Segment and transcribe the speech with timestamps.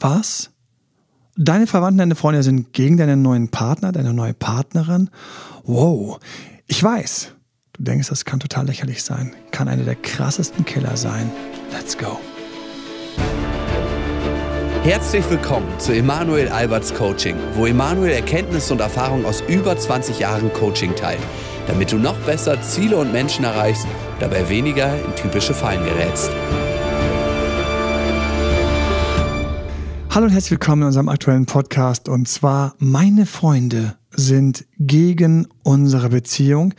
[0.00, 0.50] Was?
[1.36, 5.10] Deine Verwandten, deine Freunde sind gegen deinen neuen Partner, deine neue Partnerin?
[5.64, 6.18] Wow,
[6.66, 7.32] ich weiß.
[7.74, 9.32] Du denkst, das kann total lächerlich sein.
[9.50, 11.30] Kann einer der krassesten Killer sein.
[11.70, 12.18] Let's go.
[14.82, 20.50] Herzlich willkommen zu Emanuel Alberts Coaching, wo Emanuel Erkenntnisse und Erfahrung aus über 20 Jahren
[20.54, 21.20] Coaching teilt,
[21.66, 23.86] damit du noch besser Ziele und Menschen erreichst,
[24.18, 26.30] dabei weniger in typische Fallen gerätst.
[30.12, 32.08] Hallo und herzlich willkommen in unserem aktuellen Podcast.
[32.08, 36.74] Und zwar, meine Freunde sind gegen unsere Beziehung.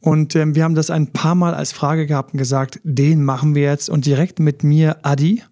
[0.00, 3.54] Und ähm, wir haben das ein paar Mal als Frage gehabt und gesagt, den machen
[3.54, 3.88] wir jetzt.
[3.88, 5.42] Und direkt mit mir, Adi.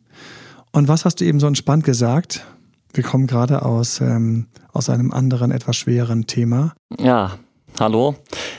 [0.71, 2.45] Und was hast du eben so entspannt gesagt?
[2.93, 6.75] Wir kommen gerade aus, ähm, aus einem anderen, etwas schwereren Thema.
[7.01, 7.39] Ja,
[7.81, 8.17] hallo.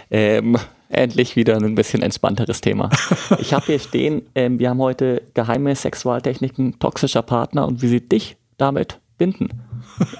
[0.09, 0.57] Ähm,
[0.89, 2.89] endlich wieder ein bisschen entspannteres Thema.
[3.37, 8.01] Ich habe hier stehen, ähm, wir haben heute geheime Sexualtechniken toxischer Partner und wie sie
[8.01, 9.61] dich damit binden.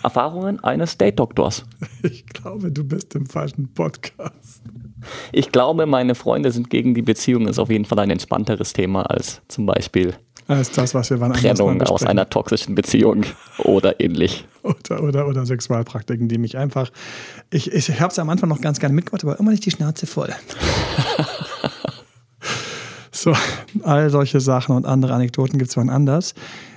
[0.04, 1.66] Erfahrungen eines Date-Doktors.
[2.04, 4.62] Ich glaube, du bist im falschen Podcast.
[5.32, 9.10] Ich glaube, meine Freunde sind gegen die Beziehung, ist auf jeden Fall ein entspannteres Thema
[9.10, 10.14] als zum Beispiel
[10.48, 13.24] als das, was wir wann Trennung aus einer toxischen Beziehung
[13.58, 14.46] oder ähnlich.
[14.62, 16.92] Oder, oder, oder Sexualpraktiken, die mich einfach.
[17.50, 19.72] Ich, ich, ich habe es am Anfang noch ganz gerne mitgemacht, aber immer nicht die
[19.72, 20.30] Schnauze voll.
[23.12, 23.34] so,
[23.84, 26.36] all solche Sachen und andere Anekdoten gibt es wann anders.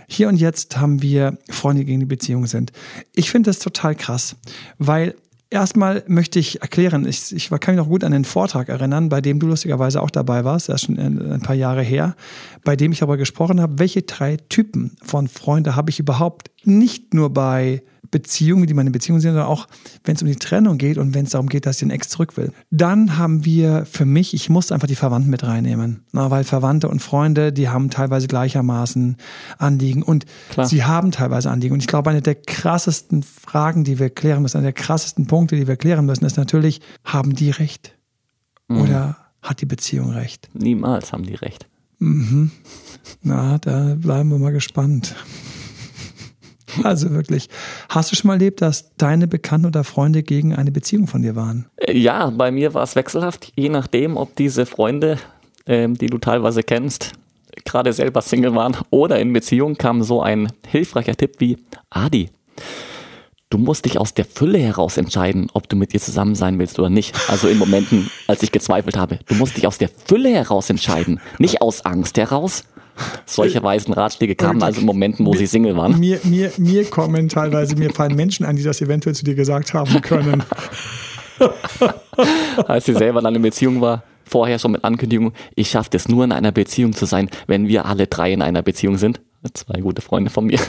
[0.08, 2.72] Hier und jetzt haben wir Freunde, die gegen die Beziehung sind.
[3.14, 4.36] Ich finde das total krass,
[4.78, 5.14] weil
[5.50, 9.22] Erstmal möchte ich erklären, ich, ich kann mich noch gut an den Vortrag erinnern, bei
[9.22, 12.16] dem du lustigerweise auch dabei warst, das ist schon ein paar Jahre her,
[12.64, 17.14] bei dem ich aber gesprochen habe, welche drei Typen von Freunden habe ich überhaupt nicht
[17.14, 19.66] nur bei Beziehungen, die meine Beziehungen sind, sondern auch,
[20.04, 22.08] wenn es um die Trennung geht und wenn es darum geht, dass ich den Ex
[22.08, 22.52] zurück will.
[22.70, 26.04] Dann haben wir für mich, ich muss einfach die Verwandten mit reinnehmen.
[26.12, 29.16] Na, weil Verwandte und Freunde, die haben teilweise gleichermaßen
[29.58, 30.66] Anliegen und Klar.
[30.66, 31.74] sie haben teilweise Anliegen.
[31.74, 35.56] Und ich glaube, eine der krassesten Fragen, die wir klären müssen, eine der krassesten Punkte,
[35.56, 37.96] die wir klären müssen, ist natürlich, haben die Recht?
[38.68, 38.80] Mhm.
[38.82, 40.48] Oder hat die Beziehung Recht?
[40.54, 41.66] Niemals haben die Recht.
[41.98, 42.50] Mhm.
[43.22, 45.16] Na, da bleiben wir mal gespannt.
[46.82, 47.48] Also wirklich.
[47.88, 51.36] Hast du schon mal erlebt, dass deine Bekannten oder Freunde gegen eine Beziehung von dir
[51.36, 51.66] waren?
[51.76, 55.18] Äh, ja, bei mir war es wechselhaft, je nachdem, ob diese Freunde,
[55.66, 57.12] ähm, die du teilweise kennst,
[57.64, 61.58] gerade selber Single waren oder in Beziehung, kam so ein hilfreicher Tipp wie
[61.90, 62.30] Adi.
[63.50, 66.78] Du musst dich aus der Fülle heraus entscheiden, ob du mit ihr zusammen sein willst
[66.78, 67.16] oder nicht.
[67.30, 69.20] Also in Momenten, als ich gezweifelt habe.
[69.26, 72.64] Du musst dich aus der Fülle heraus entscheiden, nicht aus Angst heraus,
[73.26, 75.98] solche weisen Ratschläge kamen also in Momenten, wo mir, sie Single waren.
[75.98, 79.74] Mir, mir, mir kommen teilweise, mir fallen Menschen an, die das eventuell zu dir gesagt
[79.74, 80.42] haben können.
[82.66, 86.24] Als sie selber dann in Beziehung war, vorher schon mit Ankündigung, ich schaffe es nur
[86.24, 89.20] in einer Beziehung zu sein, wenn wir alle drei in einer Beziehung sind.
[89.54, 90.58] Zwei gute Freunde von mir.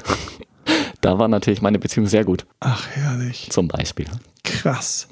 [1.02, 2.46] Da war natürlich meine Beziehung sehr gut.
[2.60, 3.48] Ach, herrlich.
[3.52, 4.08] Zum Beispiel.
[4.44, 5.08] Krass.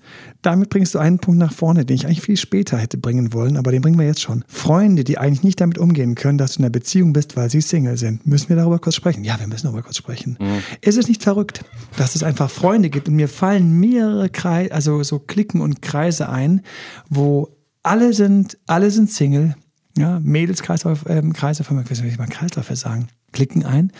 [0.48, 3.58] Damit bringst du einen Punkt nach vorne, den ich eigentlich viel später hätte bringen wollen,
[3.58, 4.46] aber den bringen wir jetzt schon.
[4.48, 7.60] Freunde, die eigentlich nicht damit umgehen können, dass du in einer Beziehung bist, weil sie
[7.60, 8.26] Single sind.
[8.26, 9.26] Müssen wir darüber kurz sprechen?
[9.26, 10.38] Ja, wir müssen darüber kurz sprechen.
[10.40, 10.60] Mhm.
[10.80, 11.66] Ist es nicht verrückt,
[11.98, 16.30] dass es einfach Freunde gibt und mir fallen mehrere Kreise, also so Klicken und Kreise
[16.30, 16.62] ein,
[17.10, 17.50] wo
[17.84, 19.54] alle sind, alle sind Single,
[19.98, 23.92] ja, Mädelskreise, ähm, Kreise, ich weiß nicht, wie man Kreisläufe sagen, klicken ein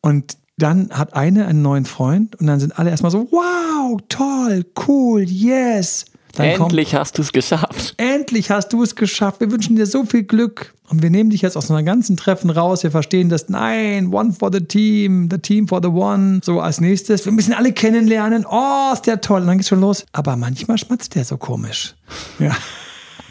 [0.00, 4.64] und dann hat eine einen neuen Freund und dann sind alle erstmal so, wow, toll,
[4.86, 6.04] cool, yes.
[6.34, 7.94] Dann endlich kommt, hast du es geschafft.
[7.96, 9.40] Endlich hast du es geschafft.
[9.40, 10.74] Wir wünschen dir so viel Glück.
[10.88, 12.82] Und wir nehmen dich jetzt aus so einer ganzen Treffen raus.
[12.82, 13.48] Wir verstehen das.
[13.48, 16.40] Nein, one for the team, the team for the one.
[16.44, 17.24] So als nächstes.
[17.24, 18.46] Wir müssen alle kennenlernen.
[18.48, 19.40] Oh, ist der toll.
[19.40, 20.06] Und dann geht's schon los.
[20.12, 21.94] Aber manchmal schmatzt der so komisch.
[22.38, 22.56] Ja.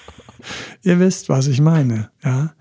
[0.83, 2.09] Ihr wisst, was ich meine.
[2.23, 2.51] Ja.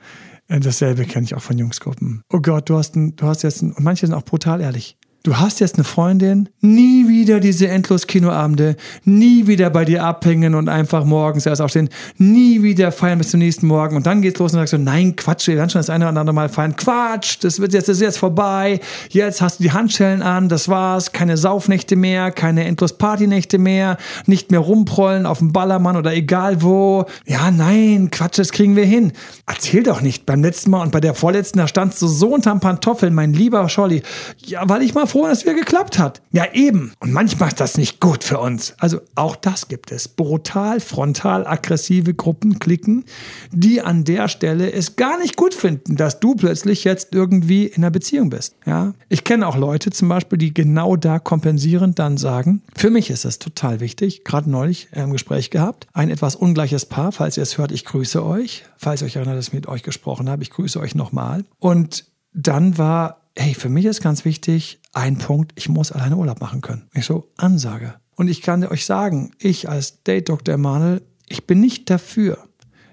[0.48, 2.22] Äh, dasselbe kenne ich auch von Jungsgruppen.
[2.32, 4.96] Oh Gott, du hast, ein, du hast jetzt, ein, und manche sind auch brutal ehrlich.
[5.26, 10.54] Du hast jetzt eine Freundin, nie wieder diese endlos Kinoabende, nie wieder bei dir abhängen
[10.54, 14.38] und einfach morgens erst aufstehen, nie wieder feiern bis zum nächsten Morgen und dann geht's
[14.38, 16.76] los und sagst du, nein, Quatsch, wir werden schon das eine oder andere Mal feiern.
[16.76, 18.78] Quatsch, das wird jetzt, das ist jetzt vorbei.
[19.10, 23.97] Jetzt hast du die Handschellen an, das war's, keine Saufnächte mehr, keine endlos Partynächte mehr,
[24.27, 27.04] nicht mehr rumprollen auf dem Ballermann oder egal wo.
[27.27, 29.12] Ja, nein, Quatsch, das kriegen wir hin.
[29.45, 30.24] Erzähl doch nicht.
[30.24, 33.68] Beim letzten Mal und bei der vorletzten, da standst du so unterm Pantoffeln, mein lieber
[33.68, 34.04] Scholli.
[34.45, 36.21] Ja, weil ich mal froh, dass wieder geklappt hat.
[36.30, 36.92] Ja, eben.
[37.01, 38.74] Und manchmal ist das nicht gut für uns.
[38.78, 40.09] Also auch das gibt es.
[40.09, 43.07] Brutal, frontal, aggressive Gruppen, Klicken,
[43.51, 47.77] die an der Stelle es gar nicht gut finden, dass du plötzlich jetzt irgendwie in
[47.77, 48.57] einer Beziehung bist.
[48.66, 53.09] Ja, ich kenne auch Leute zum Beispiel, die genau da kompensierend dann sagen, für mich
[53.09, 57.42] ist das total wichtig, gerade neulich im Gespräch gehabt, ein etwas ungleiches Paar, falls ihr
[57.42, 58.65] es hört, ich grüße euch.
[58.77, 61.47] Falls ihr euch erinnert, dass ich mit euch gesprochen habe, ich grüße euch nochmal.
[61.59, 62.04] Und
[62.36, 66.60] dann war, hey, für mich ist ganz wichtig, ein Punkt, ich muss alleine Urlaub machen
[66.60, 66.88] können.
[66.92, 67.94] Ich so, Ansage.
[68.15, 70.54] Und ich kann euch sagen, ich als Date Dr.
[70.54, 72.38] Emanuel, ich bin nicht dafür,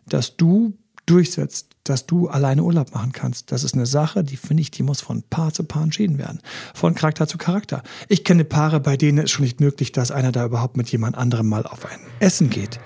[0.08, 3.52] dass du durchsetzt, dass du alleine Urlaub machen kannst.
[3.52, 6.40] Das ist eine Sache, die finde ich, die muss von Paar zu Paar entschieden werden.
[6.74, 7.84] Von Charakter zu Charakter.
[8.08, 11.18] Ich kenne Paare, bei denen ist schon nicht möglich, dass einer da überhaupt mit jemand
[11.18, 12.80] anderem mal auf ein Essen geht.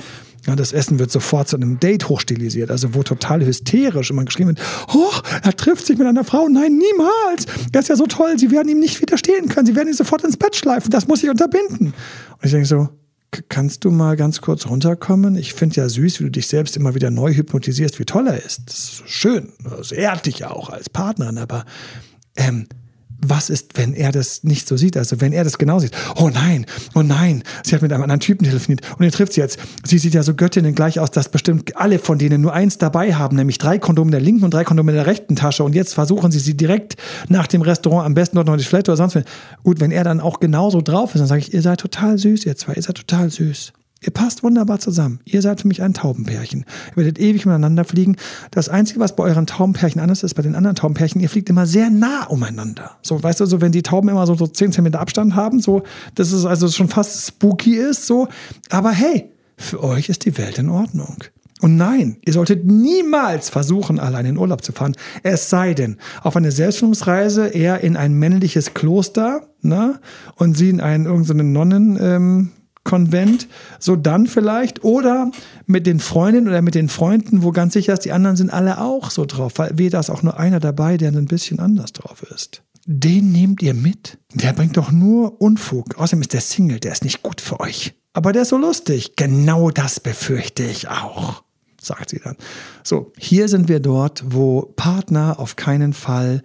[0.48, 4.56] Ja, das Essen wird sofort zu einem Date hochstilisiert, also wo total hysterisch immer geschrieben
[4.56, 4.62] wird,
[4.94, 5.12] oh,
[5.44, 6.48] er trifft sich mit einer Frau.
[6.48, 7.46] Nein, niemals.
[7.74, 9.66] Er ist ja so toll, sie werden ihm nicht widerstehen können.
[9.66, 10.90] Sie werden ihn sofort ins Bett schleifen.
[10.90, 11.88] Das muss ich unterbinden.
[11.88, 12.88] Und ich denke so,
[13.50, 15.36] kannst du mal ganz kurz runterkommen?
[15.36, 18.42] Ich finde ja süß, wie du dich selbst immer wieder neu hypnotisierst, wie toll er
[18.42, 18.62] ist.
[18.68, 19.52] Das ist schön.
[19.64, 21.66] Das ehrt dich ja auch als Partnerin, aber
[22.38, 22.68] ähm,
[23.20, 24.98] was ist, wenn er das nicht so sieht?
[24.98, 25.92] Also wenn er das genau sieht.
[26.16, 26.66] Oh nein,
[26.96, 29.60] oh nein, sie hat mit einem anderen Typen telefoniert und ihr trifft sie jetzt.
[29.84, 33.16] Sie sieht ja so Göttinnen gleich aus, dass bestimmt alle von denen nur eins dabei
[33.16, 35.64] haben, nämlich drei Kondome in der linken und drei Kondome in der rechten Tasche.
[35.64, 36.96] Und jetzt versuchen sie sie direkt
[37.30, 39.24] nach dem Restaurant am besten dort noch die Toilette oder sonst was.
[39.64, 42.46] Gut, wenn er dann auch genauso drauf ist, dann sage ich, ihr seid total süß,
[42.46, 43.74] ihr zwei, ihr seid total süß.
[44.02, 45.20] Ihr passt wunderbar zusammen.
[45.26, 46.66] Ihr seid für mich ein Taubenpärchen.
[46.92, 48.16] Ihr werdet ewig miteinander fliegen.
[48.52, 51.66] Das Einzige, was bei euren Taubenpärchen anders ist, bei den anderen Taubenpärchen, ihr fliegt immer
[51.66, 52.98] sehr nah umeinander.
[53.02, 55.84] So, weißt du, so wenn die Tauben immer so, so 10 cm Abstand haben, so,
[56.16, 58.28] dass es also schon fast spooky ist, so.
[58.70, 61.24] Aber hey, für euch ist die Welt in Ordnung.
[61.60, 64.96] Und nein, ihr solltet niemals versuchen, allein in Urlaub zu fahren.
[65.24, 70.00] Es sei denn, auf eine Selbstfindungsreise eher in ein männliches Kloster, ne?
[70.36, 72.50] Und sie in einen irgendeinen Nonnen, ähm,
[72.88, 73.50] Konvent,
[73.80, 75.30] so dann vielleicht oder
[75.66, 78.80] mit den Freundinnen oder mit den Freunden, wo ganz sicher ist, die anderen sind alle
[78.80, 82.24] auch so drauf, weil weder ist auch nur einer dabei, der ein bisschen anders drauf
[82.34, 82.64] ist.
[82.86, 84.18] Den nehmt ihr mit.
[84.34, 85.98] Der bringt doch nur Unfug.
[85.98, 87.94] Außerdem ist der Single, der ist nicht gut für euch.
[88.14, 89.18] Aber der ist so lustig.
[89.18, 91.44] Genau das befürchte ich auch,
[91.82, 92.38] sagt sie dann.
[92.86, 96.42] So, hier sind wir dort, wo Partner auf keinen Fall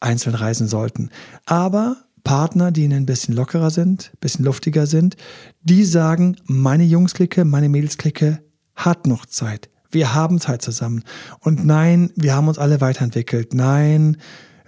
[0.00, 1.10] einzeln reisen sollten.
[1.44, 5.16] Aber Partner, die ein bisschen lockerer sind, ein bisschen luftiger sind,
[5.62, 8.42] die sagen, meine Jungsklicke, meine Mädelsklicke
[8.74, 9.68] hat noch Zeit.
[9.90, 11.04] Wir haben Zeit zusammen.
[11.40, 13.52] Und nein, wir haben uns alle weiterentwickelt.
[13.54, 14.16] Nein,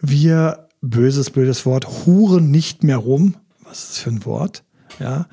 [0.00, 3.36] wir, böses, blödes Wort, huren nicht mehr rum.
[3.64, 4.64] Was ist das für ein Wort?
[5.00, 5.26] Ja,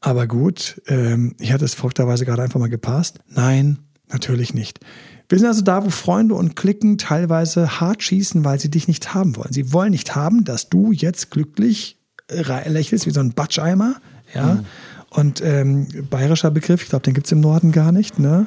[0.00, 3.20] aber gut, ähm, hier hat es folgterweise gerade einfach mal gepasst.
[3.26, 3.78] Nein,
[4.08, 4.80] natürlich nicht.
[5.28, 9.14] Wir sind also da, wo Freunde und Klicken teilweise hart schießen, weil sie dich nicht
[9.14, 9.52] haben wollen.
[9.52, 11.98] Sie wollen nicht haben, dass du jetzt glücklich
[12.30, 13.96] lächelst wie so ein Batscheimer.
[14.34, 14.54] Ja.
[14.54, 14.64] Mhm.
[15.10, 18.18] Und ähm, bayerischer Begriff, ich glaube, den gibt es im Norden gar nicht.
[18.18, 18.46] Ne?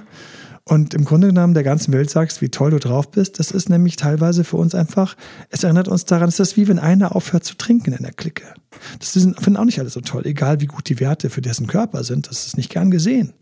[0.64, 3.40] Und im Grunde genommen der ganzen Welt sagst, wie toll du drauf bist.
[3.40, 5.18] Das ist nämlich teilweise für uns einfach,
[5.50, 8.46] es erinnert uns daran, es ist wie wenn einer aufhört zu trinken in der Clique.
[9.00, 12.04] Das finden auch nicht alle so toll, egal wie gut die Werte für dessen Körper
[12.04, 12.30] sind.
[12.30, 13.34] Das ist nicht gern gesehen.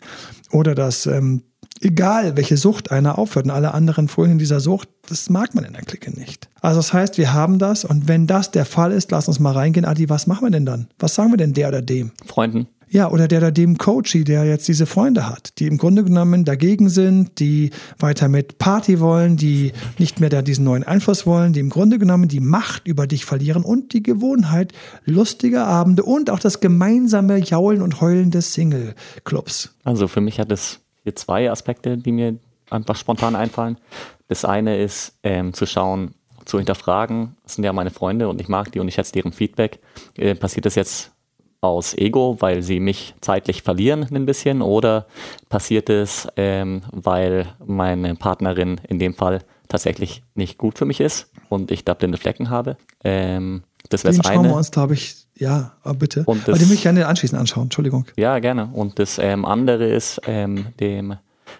[0.51, 1.43] Oder dass ähm,
[1.81, 5.63] egal welche Sucht einer aufhört und alle anderen folgen in dieser Sucht, das mag man
[5.63, 6.49] in der Clique nicht.
[6.61, 9.53] Also das heißt, wir haben das und wenn das der Fall ist, lass uns mal
[9.53, 9.85] reingehen.
[9.85, 10.87] Adi, was machen wir denn dann?
[10.99, 12.11] Was sagen wir denn der oder dem?
[12.25, 12.67] Freunden.
[12.91, 16.43] Ja, oder der oder dem Coachy, der jetzt diese Freunde hat, die im Grunde genommen
[16.43, 17.69] dagegen sind, die
[17.99, 21.99] weiter mit Party wollen, die nicht mehr da diesen neuen Einfluss wollen, die im Grunde
[21.99, 24.73] genommen die Macht über dich verlieren und die Gewohnheit
[25.05, 29.75] lustiger Abende und auch das gemeinsame Jaulen und Heulen des Single-Clubs.
[29.83, 32.37] Also für mich hat es hier zwei Aspekte, die mir
[32.69, 33.77] einfach spontan einfallen.
[34.27, 36.13] Das eine ist ähm, zu schauen,
[36.45, 39.31] zu hinterfragen, das sind ja meine Freunde und ich mag die und ich schätze deren
[39.31, 39.79] Feedback.
[40.17, 41.11] Äh, passiert das jetzt
[41.61, 45.07] aus Ego, weil sie mich zeitlich verlieren ein bisschen oder
[45.49, 51.31] passiert es, ähm, weil meine Partnerin in dem Fall tatsächlich nicht gut für mich ist
[51.49, 52.77] und ich da blinde Flecken habe?
[53.03, 54.35] Ähm, das wäre das eine.
[54.35, 56.23] schauen wir uns, glaube ich, ja, aber bitte.
[56.25, 58.05] Und das, aber den möchte ich gerne anschließend anschauen, Entschuldigung.
[58.17, 58.69] Ja, gerne.
[58.73, 61.15] Und das ähm, andere ist, ähm, dem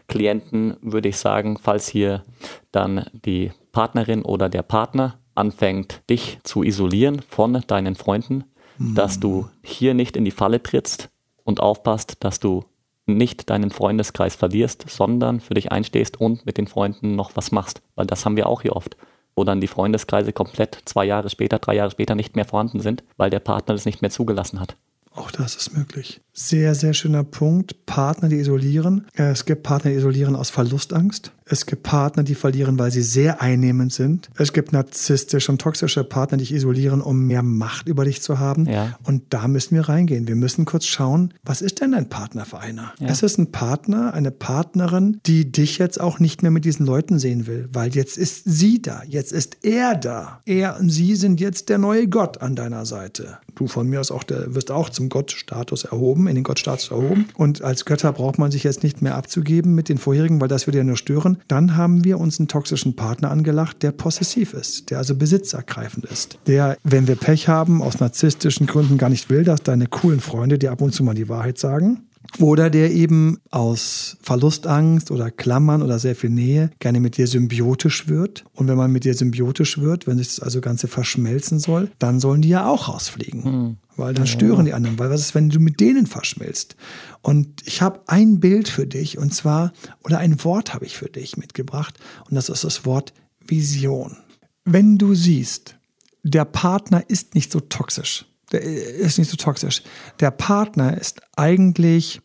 [0.08, 2.24] Klienten würde ich sagen, falls hier
[2.72, 8.44] dann die Partnerin oder der Partner anfängt, dich zu isolieren von deinen Freunden,
[8.78, 8.96] mhm.
[8.96, 11.10] dass du hier nicht in die Falle trittst
[11.44, 12.66] und aufpasst, dass du
[13.06, 17.82] nicht deinen Freundeskreis verlierst, sondern für dich einstehst und mit den Freunden noch was machst.
[17.96, 18.98] Weil das haben wir auch hier oft
[19.36, 23.04] wo dann die Freundeskreise komplett zwei Jahre später, drei Jahre später nicht mehr vorhanden sind,
[23.18, 24.76] weil der Partner das nicht mehr zugelassen hat.
[25.12, 26.22] Auch das ist möglich.
[26.34, 27.86] Sehr, sehr schöner Punkt.
[27.86, 29.08] Partner, die isolieren.
[29.14, 31.32] Es gibt Partner, die isolieren aus Verlustangst.
[31.50, 34.30] Es gibt Partner, die verlieren, weil sie sehr einnehmend sind.
[34.38, 38.40] Es gibt narzisstische und toxische Partner, die dich isolieren, um mehr Macht über dich zu
[38.40, 38.66] haben.
[38.66, 38.98] Ja.
[39.04, 40.28] Und da müssen wir reingehen.
[40.28, 42.94] Wir müssen kurz schauen, was ist denn ein Partner für einer?
[43.00, 43.08] Ja.
[43.08, 47.20] Es ist ein Partner, eine Partnerin, die dich jetzt auch nicht mehr mit diesen Leuten
[47.20, 50.42] sehen will, weil jetzt ist sie da, jetzt ist er da.
[50.46, 53.40] Er und sie sind jetzt der neue Gott an deiner Seite.
[53.56, 57.28] Du von mir aus auch, der, wirst auch zum Gottstatus erhoben, in den Gottstatus erhoben.
[57.36, 60.68] Und als Götter braucht man sich jetzt nicht mehr abzugeben mit den vorherigen, weil das
[60.68, 61.39] würde ja nur stören.
[61.48, 66.40] Dann haben wir uns einen toxischen Partner angelacht, der possessiv ist, der also besitzergreifend ist,
[66.48, 70.60] der, wenn wir Pech haben, aus narzisstischen Gründen gar nicht will, dass deine coolen Freunde
[70.60, 75.82] dir ab und zu mal die Wahrheit sagen oder der eben aus Verlustangst oder Klammern
[75.82, 78.46] oder sehr viel Nähe gerne mit dir symbiotisch wird.
[78.54, 82.20] Und wenn man mit dir symbiotisch wird, wenn sich das also Ganze verschmelzen soll, dann
[82.20, 83.44] sollen die ja auch rausfliegen.
[83.44, 83.78] Hm.
[84.00, 84.98] Weil dann stören die anderen.
[84.98, 86.76] Weil was ist, wenn du mit denen verschmilzt?
[87.22, 91.10] Und ich habe ein Bild für dich und zwar, oder ein Wort habe ich für
[91.10, 92.00] dich mitgebracht.
[92.30, 93.14] Und das ist das Wort
[93.46, 94.18] Vision.
[94.66, 95.76] Wenn du siehst,
[96.24, 99.82] der Partner ist nicht so toxisch der ist nicht so toxisch.
[100.20, 102.22] Der Partner ist eigentlich,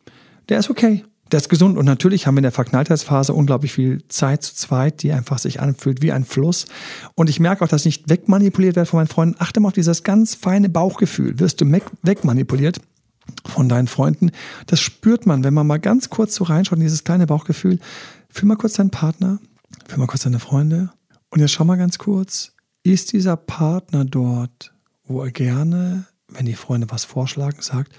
[0.48, 1.04] der ist okay.
[1.34, 5.02] Der ist gesund und natürlich haben wir in der Verknalltheitsphase unglaublich viel Zeit zu zweit,
[5.02, 6.66] die einfach sich anfühlt wie ein Fluss.
[7.16, 9.34] Und ich merke auch, dass ich nicht wegmanipuliert werde von meinen Freunden.
[9.40, 11.40] Achte mal auf dieses ganz feine Bauchgefühl.
[11.40, 11.66] Wirst du
[12.04, 12.80] wegmanipuliert
[13.46, 14.30] von deinen Freunden?
[14.66, 17.80] Das spürt man, wenn man mal ganz kurz so reinschaut in dieses kleine Bauchgefühl.
[18.28, 19.40] Fühl mal kurz deinen Partner,
[19.88, 20.90] fühl mal kurz deine Freunde.
[21.30, 22.52] Und jetzt schau mal ganz kurz,
[22.84, 24.72] ist dieser Partner dort,
[25.02, 27.92] wo er gerne wenn die Freunde was vorschlagen, sagt,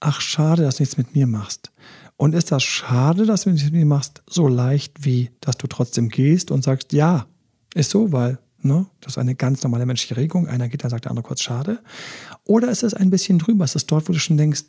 [0.00, 1.70] ach schade, dass du nichts mit mir machst.
[2.18, 6.50] Und ist das schade, dass du mir machst, so leicht wie, dass du trotzdem gehst
[6.50, 7.26] und sagst, ja,
[7.74, 10.48] ist so, weil ne, das ist eine ganz normale menschliche Regung.
[10.48, 11.78] Einer geht, dann sagt der andere kurz schade.
[12.44, 13.64] Oder ist es ein bisschen drüber?
[13.64, 14.64] Ist es dort, wo du schon denkst,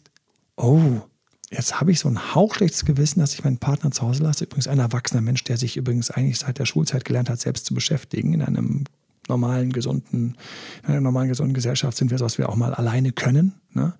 [0.57, 1.01] oh,
[1.49, 4.43] jetzt habe ich so ein hauchschlechtes Gewissen, dass ich meinen Partner zu Hause lasse.
[4.43, 7.73] Übrigens ein erwachsener Mensch, der sich übrigens eigentlich seit der Schulzeit gelernt hat, selbst zu
[7.73, 8.83] beschäftigen in einem
[9.27, 10.37] normalen, gesunden,
[10.83, 13.58] in einer normalen, gesunden Gesellschaft sind wir so, dass wir auch mal alleine können.
[13.73, 13.93] Ne?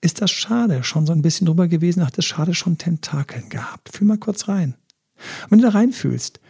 [0.00, 0.82] Ist das schade?
[0.84, 3.90] Schon so ein bisschen drüber gewesen, hat das schade schon Tentakeln gehabt.
[3.96, 4.74] Fühl mal kurz rein.
[5.48, 6.40] Wenn du da reinfühlst,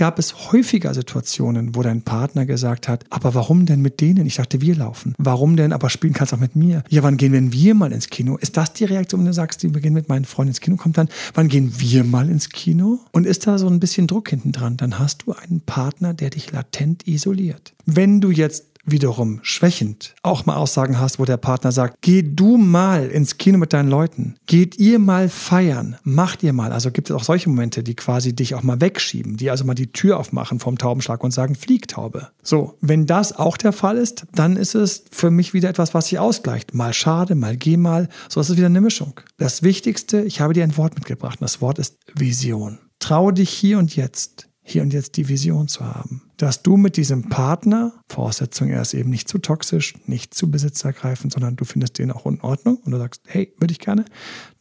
[0.00, 4.24] gab es häufiger Situationen, wo dein Partner gesagt hat, aber warum denn mit denen?
[4.26, 5.14] Ich dachte, wir laufen.
[5.18, 5.74] Warum denn?
[5.74, 6.82] Aber spielen kannst du auch mit mir.
[6.88, 8.38] Ja, wann gehen wenn wir mal ins Kino?
[8.38, 10.76] Ist das die Reaktion, wenn du sagst, wir gehen mit meinen Freunden ins Kino?
[10.76, 13.00] Kommt dann, wann gehen wir mal ins Kino?
[13.12, 14.78] Und ist da so ein bisschen Druck hinten dran?
[14.78, 17.74] Dann hast du einen Partner, der dich latent isoliert.
[17.84, 22.56] Wenn du jetzt wiederum schwächend auch mal Aussagen hast, wo der Partner sagt, geh du
[22.56, 26.72] mal ins Kino mit deinen Leuten, geht ihr mal feiern, macht ihr mal.
[26.72, 29.74] Also gibt es auch solche Momente, die quasi dich auch mal wegschieben, die also mal
[29.74, 32.28] die Tür aufmachen vom Taubenschlag und sagen, Fliegtaube.
[32.42, 36.08] So, wenn das auch der Fall ist, dann ist es für mich wieder etwas, was
[36.08, 36.74] sich ausgleicht.
[36.74, 38.08] Mal schade, mal geh mal.
[38.28, 39.20] So ist es wieder eine Mischung.
[39.38, 42.78] Das Wichtigste, ich habe dir ein Wort mitgebracht und das Wort ist Vision.
[42.98, 46.22] Traue dich hier und jetzt hier und jetzt die Vision zu haben.
[46.36, 51.32] Dass du mit diesem Partner, Voraussetzung, er ist eben nicht zu toxisch, nicht zu besitzergreifend,
[51.32, 54.04] sondern du findest den auch in Ordnung und du sagst, hey, würde ich gerne.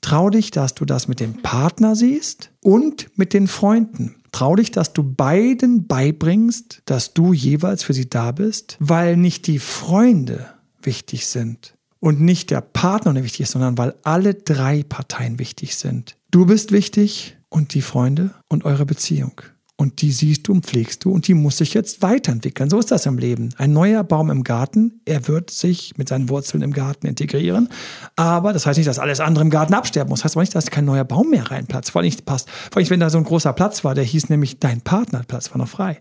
[0.01, 4.15] Trau dich, dass du das mit dem Partner siehst und mit den Freunden.
[4.31, 9.47] Trau dich, dass du beiden beibringst, dass du jeweils für sie da bist, weil nicht
[9.47, 10.47] die Freunde
[10.81, 16.15] wichtig sind und nicht der Partner wichtig ist, sondern weil alle drei Parteien wichtig sind.
[16.31, 19.41] Du bist wichtig und die Freunde und eure Beziehung.
[19.79, 22.69] Und die siehst du und pflegst du und die muss sich jetzt weiterentwickeln.
[22.69, 23.51] So ist das im Leben.
[23.57, 27.69] Ein neuer Baum im Garten, er wird sich mit seinen Wurzeln im Garten integrieren.
[28.17, 30.19] Aber das heißt nicht, dass alles andere im Garten absterben muss.
[30.19, 31.91] Das heißt aber nicht, dass kein neuer Baum mehr reinplatzt.
[31.91, 32.49] Vor allem nicht passt.
[32.49, 35.49] Vor allem, wenn da so ein großer Platz war, der hieß nämlich dein Partner, Platz
[35.51, 35.97] war noch frei.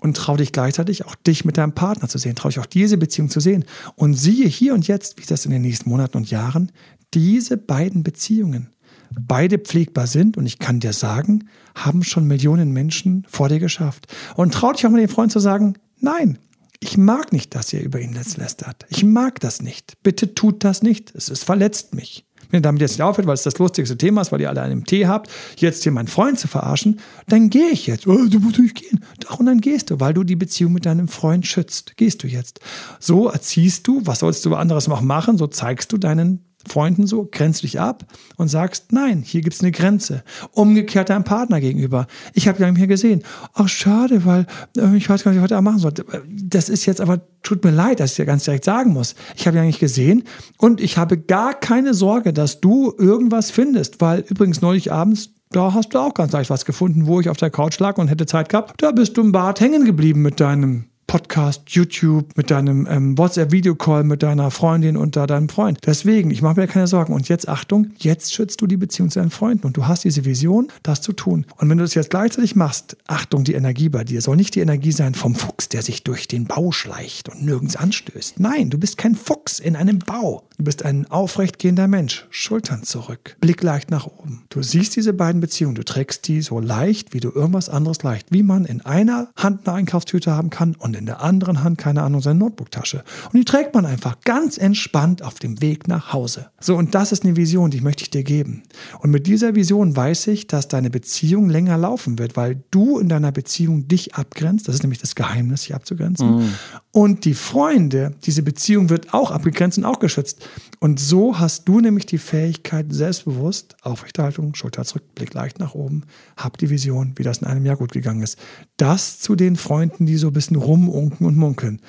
[0.00, 2.36] Und trau dich gleichzeitig auch dich mit deinem Partner zu sehen.
[2.36, 3.64] Trau dich auch diese Beziehung zu sehen.
[3.94, 6.70] Und siehe hier und jetzt, wie das in den nächsten Monaten und Jahren,
[7.14, 8.68] diese beiden Beziehungen
[9.10, 10.36] beide pflegbar sind.
[10.36, 14.12] Und ich kann dir sagen, haben schon Millionen Menschen vor dir geschafft.
[14.34, 16.38] Und trau dich auch mal den Freund zu sagen, nein,
[16.80, 18.86] ich mag nicht, dass ihr über ihn lästert.
[18.88, 19.94] Ich mag das nicht.
[20.02, 21.14] Bitte tut das nicht.
[21.14, 22.24] Es, es verletzt mich.
[22.50, 24.62] Wenn ihr damit jetzt nicht aufhört, weil es das lustigste Thema ist, weil ihr alle
[24.62, 28.06] einen Tee habt, jetzt hier meinen Freund zu verarschen, dann gehe ich jetzt.
[28.06, 29.04] Oh, du musst nicht gehen.
[29.20, 31.96] Doch, und dann gehst du, weil du die Beziehung mit deinem Freund schützt.
[31.96, 32.60] Gehst du jetzt.
[33.00, 35.38] So erziehst du, was sollst du anderes noch machen?
[35.38, 38.04] So zeigst du deinen Freunden so, grenzt dich ab
[38.36, 40.22] und sagst, nein, hier gibt's eine Grenze.
[40.52, 42.06] Umgekehrt deinem Partner gegenüber.
[42.34, 43.22] Ich habe ja hier gesehen,
[43.54, 44.46] ach schade, weil
[44.76, 46.04] äh, ich weiß gar nicht, was ich heute machen sollte.
[46.28, 49.14] Das ist jetzt aber, tut mir leid, dass ich dir ganz direkt sagen muss.
[49.36, 50.24] Ich habe ja nicht gesehen
[50.58, 55.72] und ich habe gar keine Sorge, dass du irgendwas findest, weil übrigens neulich abends da
[55.72, 58.26] hast du auch ganz leicht was gefunden, wo ich auf der Couch lag und hätte
[58.26, 58.82] Zeit gehabt.
[58.82, 64.02] Da bist du im Bad hängen geblieben mit deinem Podcast, YouTube, mit deinem ähm, WhatsApp-Videocall
[64.02, 65.78] mit deiner Freundin und da deinem Freund.
[65.86, 67.12] Deswegen, ich mache mir keine Sorgen.
[67.12, 70.24] Und jetzt Achtung, jetzt schützt du die Beziehung zu deinen Freunden und du hast diese
[70.24, 71.46] Vision, das zu tun.
[71.56, 74.60] Und wenn du das jetzt gleichzeitig machst, Achtung, die Energie bei dir soll nicht die
[74.60, 78.40] Energie sein vom Fuchs, der sich durch den Bau schleicht und nirgends anstößt.
[78.40, 80.42] Nein, du bist kein Fuchs in einem Bau.
[80.58, 82.26] Du bist ein aufrechtgehender Mensch.
[82.30, 84.44] Schultern zurück, Blick leicht nach oben.
[84.48, 88.28] Du siehst diese beiden Beziehungen, du trägst die so leicht, wie du irgendwas anderes leicht,
[88.30, 91.78] wie man in einer Hand eine Einkaufstüte haben kann und und in der anderen Hand,
[91.78, 93.04] keine Ahnung, seine Notebooktasche.
[93.32, 96.48] Und die trägt man einfach ganz entspannt auf dem Weg nach Hause.
[96.60, 98.62] So, und das ist eine Vision, die möchte ich dir geben.
[99.00, 103.08] Und mit dieser Vision weiß ich, dass deine Beziehung länger laufen wird, weil du in
[103.08, 104.68] deiner Beziehung dich abgrenzt.
[104.68, 106.36] Das ist nämlich das Geheimnis, sich abzugrenzen.
[106.36, 106.52] Mhm.
[106.92, 110.48] Und die Freunde, diese Beziehung wird auch abgegrenzt und auch geschützt.
[110.80, 116.04] Und so hast du nämlich die Fähigkeit, selbstbewusst, Aufrechterhaltung, Schulter zurück, Blick leicht nach oben,
[116.36, 118.38] hab die Vision, wie das in einem Jahr gut gegangen ist.
[118.76, 121.80] Das zu den Freunden, die so ein bisschen rumunken und munkeln.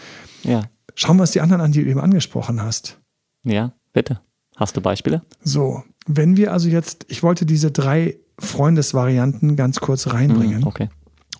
[0.44, 0.64] Ja.
[0.96, 3.00] Schauen wir uns die anderen an, die du eben angesprochen hast.
[3.44, 4.22] Ja, bitte.
[4.56, 5.22] Hast du Beispiele?
[5.44, 10.62] So, wenn wir also jetzt, ich wollte diese drei Freundesvarianten ganz kurz reinbringen.
[10.62, 10.90] Mhm, okay.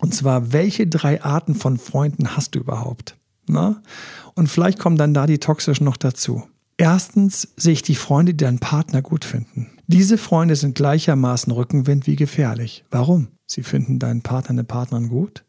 [0.00, 3.16] Und zwar, welche drei Arten von Freunden hast du überhaupt?
[3.48, 3.82] Na?
[4.34, 6.44] Und vielleicht kommen dann da die toxischen noch dazu.
[6.78, 9.66] Erstens sehe ich die Freunde, die deinen Partner gut finden.
[9.88, 12.84] Diese Freunde sind gleichermaßen Rückenwind wie gefährlich.
[12.90, 13.28] Warum?
[13.46, 15.44] Sie finden deinen Partner, eine Partnerin gut.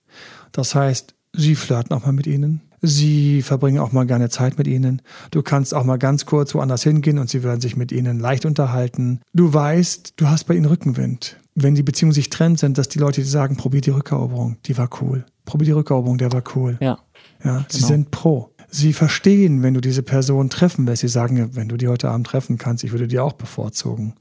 [0.51, 2.61] Das heißt, sie flirten auch mal mit ihnen.
[2.81, 5.01] Sie verbringen auch mal gerne Zeit mit ihnen.
[5.31, 8.45] Du kannst auch mal ganz kurz woanders hingehen und sie werden sich mit ihnen leicht
[8.45, 9.19] unterhalten.
[9.33, 11.37] Du weißt, du hast bei ihnen Rückenwind.
[11.55, 14.77] Wenn die Beziehungen sich trennt, sind das die Leute, die sagen, probier die Rückeroberung, die
[14.77, 15.25] war cool.
[15.43, 16.77] Probier die Rückeroberung, der war cool.
[16.79, 16.99] Ja.
[17.43, 17.87] Ja, sie genau.
[17.87, 18.48] sind pro.
[18.71, 21.01] Sie verstehen, wenn du diese Person treffen willst.
[21.01, 24.13] Sie sagen, wenn du die heute Abend treffen kannst, ich würde die auch bevorzugen.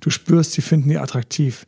[0.00, 1.66] Du spürst, sie finden die attraktiv.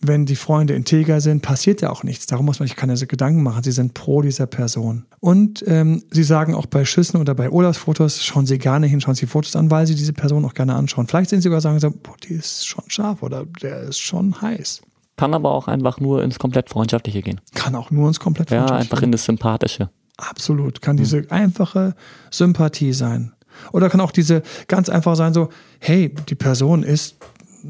[0.00, 2.26] Wenn die Freunde integer sind, passiert ja auch nichts.
[2.26, 3.64] Darum muss man sich keine Gedanken machen.
[3.64, 5.06] Sie sind pro dieser Person.
[5.18, 9.16] Und ähm, sie sagen auch bei Schüssen oder bei Urlaubsfotos, schauen sie gerne hin, schauen
[9.16, 11.08] sie Fotos an, weil sie diese Person auch gerne anschauen.
[11.08, 14.82] Vielleicht sind sie sogar sagen, boah, die ist schon scharf oder der ist schon heiß.
[15.16, 17.40] Kann aber auch einfach nur ins komplett Freundschaftliche gehen.
[17.54, 18.74] Kann auch nur ins komplett Freundschaftliche.
[18.74, 19.90] Ja, einfach in das Sympathische.
[20.16, 20.82] Absolut.
[20.82, 21.94] Kann diese einfache
[22.30, 23.32] Sympathie sein.
[23.72, 27.16] Oder kann auch diese ganz einfach sein, so, hey, die Person ist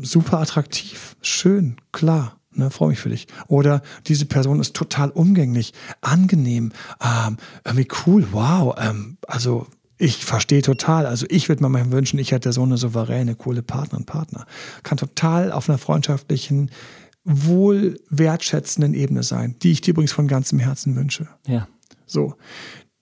[0.01, 2.39] super attraktiv, schön, klar.
[2.55, 3.29] Ne, freue mich für dich.
[3.49, 5.73] Oder diese Person ist total umgänglich,
[6.03, 6.73] angenehm,
[7.03, 8.75] ähm, irgendwie cool, wow.
[8.79, 11.07] Ähm, also ich verstehe total.
[11.07, 14.47] Also ich würde mir mal wünschen, ich hätte so eine souveräne, coole Partnerin, Partner.
[14.83, 16.71] Kann total auf einer freundschaftlichen,
[17.25, 21.29] wohl wertschätzenden Ebene sein, die ich dir übrigens von ganzem Herzen wünsche.
[21.47, 21.69] Ja.
[22.13, 22.35] So.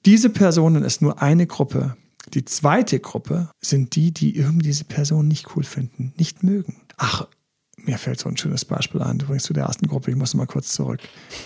[0.07, 1.97] Diese Personen ist nur eine Gruppe.
[2.33, 6.77] Die zweite Gruppe sind die, die irgendwie diese Person nicht cool finden, nicht mögen.
[6.97, 7.27] Ach,
[7.77, 9.21] mir fällt so ein schönes Beispiel ein.
[9.21, 11.01] Übrigens zu der ersten Gruppe, ich muss mal kurz zurück.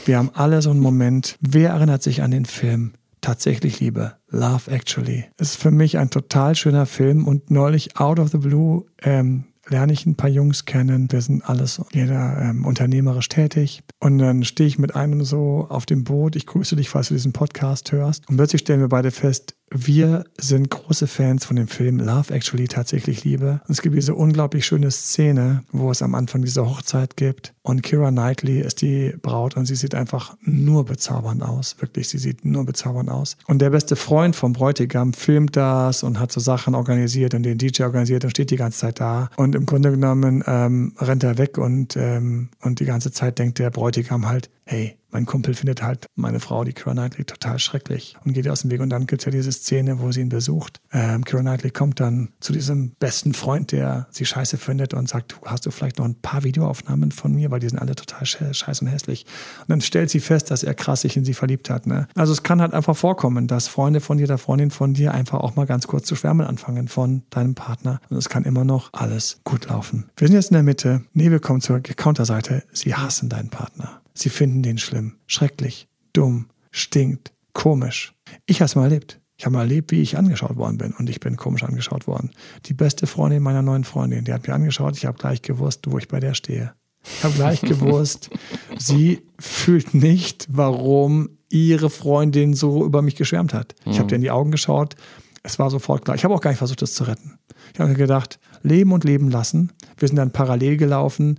[0.05, 1.37] Wir haben alle so einen Moment.
[1.41, 2.93] Wer erinnert sich an den Film?
[3.21, 4.17] Tatsächlich Liebe.
[4.29, 5.25] Love Actually.
[5.39, 9.93] Ist für mich ein total schöner Film und neulich out of the blue ähm, lerne
[9.93, 11.11] ich ein paar Jungs kennen.
[11.11, 13.83] Wir sind alles, jeder ähm, unternehmerisch tätig.
[14.01, 16.37] Und dann stehe ich mit einem so auf dem Boot.
[16.37, 18.29] Ich grüße dich, falls du diesen Podcast hörst.
[18.29, 22.69] Und plötzlich stellen wir beide fest, wir sind große Fans von dem Film Love Actually
[22.69, 23.61] tatsächlich Liebe.
[23.67, 27.55] Und es gibt diese unglaublich schöne Szene, wo es am Anfang diese Hochzeit gibt.
[27.63, 31.77] Und Kira Knightley ist die Braut und sie sieht einfach nur bezaubernd aus.
[31.81, 33.37] Wirklich, sie sieht nur bezaubernd aus.
[33.47, 37.59] Und der beste Freund vom Bräutigam filmt das und hat so Sachen organisiert und den
[37.59, 39.29] DJ organisiert und steht die ganze Zeit da.
[39.37, 43.59] Und im Grunde genommen ähm, rennt er weg und, ähm, und die ganze Zeit denkt
[43.59, 48.17] der Bräutigam halt, hey, mein Kumpel findet halt meine Frau, die Kira Knightley, total schrecklich
[48.25, 48.81] und geht ihr aus dem Weg.
[48.81, 50.81] Und dann gibt es ja diese Szene, wo sie ihn besucht.
[50.93, 55.37] Ähm, Kira Knightley kommt dann zu diesem besten Freund, der sie scheiße findet und sagt,
[55.45, 58.85] hast du vielleicht noch ein paar Videoaufnahmen von mir, weil die sind alle total scheiße
[58.85, 59.25] und hässlich.
[59.61, 61.87] Und dann stellt sie fest, dass er krass sich in sie verliebt hat.
[61.87, 62.09] Ne?
[62.17, 65.39] Also es kann halt einfach vorkommen, dass Freunde von dir, der Freundin von dir einfach
[65.39, 68.01] auch mal ganz kurz zu schwärmen anfangen von deinem Partner.
[68.11, 70.11] Und es kann immer noch alles gut laufen.
[70.17, 71.05] Wir sind jetzt in der Mitte.
[71.13, 72.65] Nee, wir kommen zur Counterseite.
[72.73, 74.01] Sie hassen deinen Partner.
[74.15, 78.15] Sie finden den schlimm, schrecklich, dumm, stinkt, komisch.
[78.47, 79.21] Ich habe es mal erlebt.
[79.37, 82.31] Ich habe mal erlebt, wie ich angeschaut worden bin und ich bin komisch angeschaut worden.
[82.67, 85.99] Die beste Freundin meiner neuen Freundin, die hat mir angeschaut, ich habe gleich gewusst, wo
[85.99, 86.73] ich bei der stehe.
[87.05, 88.31] Ich habe gleich gewusst,
[88.79, 93.75] sie fühlt nicht, warum ihre Freundin so über mich geschwärmt hat.
[93.85, 94.09] Ich habe mhm.
[94.09, 94.95] dir in die Augen geschaut,
[95.43, 96.17] es war sofort klar.
[96.17, 97.39] Ich habe auch gar nicht versucht, das zu retten.
[97.73, 99.73] Ich habe mir gedacht, leben und leben lassen.
[99.99, 101.39] Wir sind dann parallel gelaufen.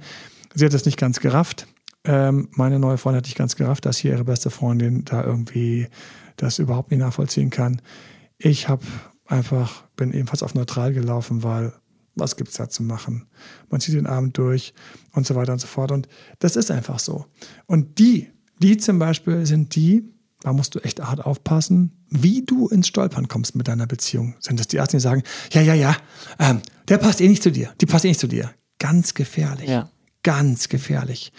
[0.53, 1.65] Sie hat es nicht ganz gerafft.
[2.05, 5.87] Ähm, meine neue Freundin hat nicht ganz gerafft, dass hier ihre beste Freundin da irgendwie
[6.37, 7.81] das überhaupt nicht nachvollziehen kann.
[8.37, 8.85] Ich habe
[9.25, 11.73] einfach, bin ebenfalls auf neutral gelaufen, weil
[12.15, 13.27] was gibt es da zu machen?
[13.69, 14.73] Man zieht den Abend durch
[15.13, 15.91] und so weiter und so fort.
[15.91, 16.07] Und
[16.39, 17.25] das ist einfach so.
[17.65, 22.67] Und die, die zum Beispiel sind die, da musst du echt hart aufpassen, wie du
[22.67, 24.35] ins Stolpern kommst mit deiner Beziehung.
[24.39, 25.97] Sind das die ersten, die sagen, ja, ja, ja,
[26.39, 28.51] ähm, der passt eh nicht zu dir, die passt eh nicht zu dir.
[28.79, 29.69] Ganz gefährlich.
[29.69, 29.89] Ja
[30.25, 31.31] ganz gefährlich.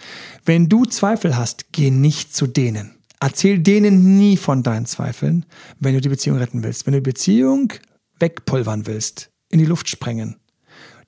[0.45, 2.95] Wenn du Zweifel hast, geh nicht zu denen.
[3.19, 5.45] Erzähl denen nie von deinen Zweifeln,
[5.79, 6.85] wenn du die Beziehung retten willst.
[6.85, 7.73] Wenn du die Beziehung
[8.19, 10.37] wegpulvern willst, in die Luft sprengen,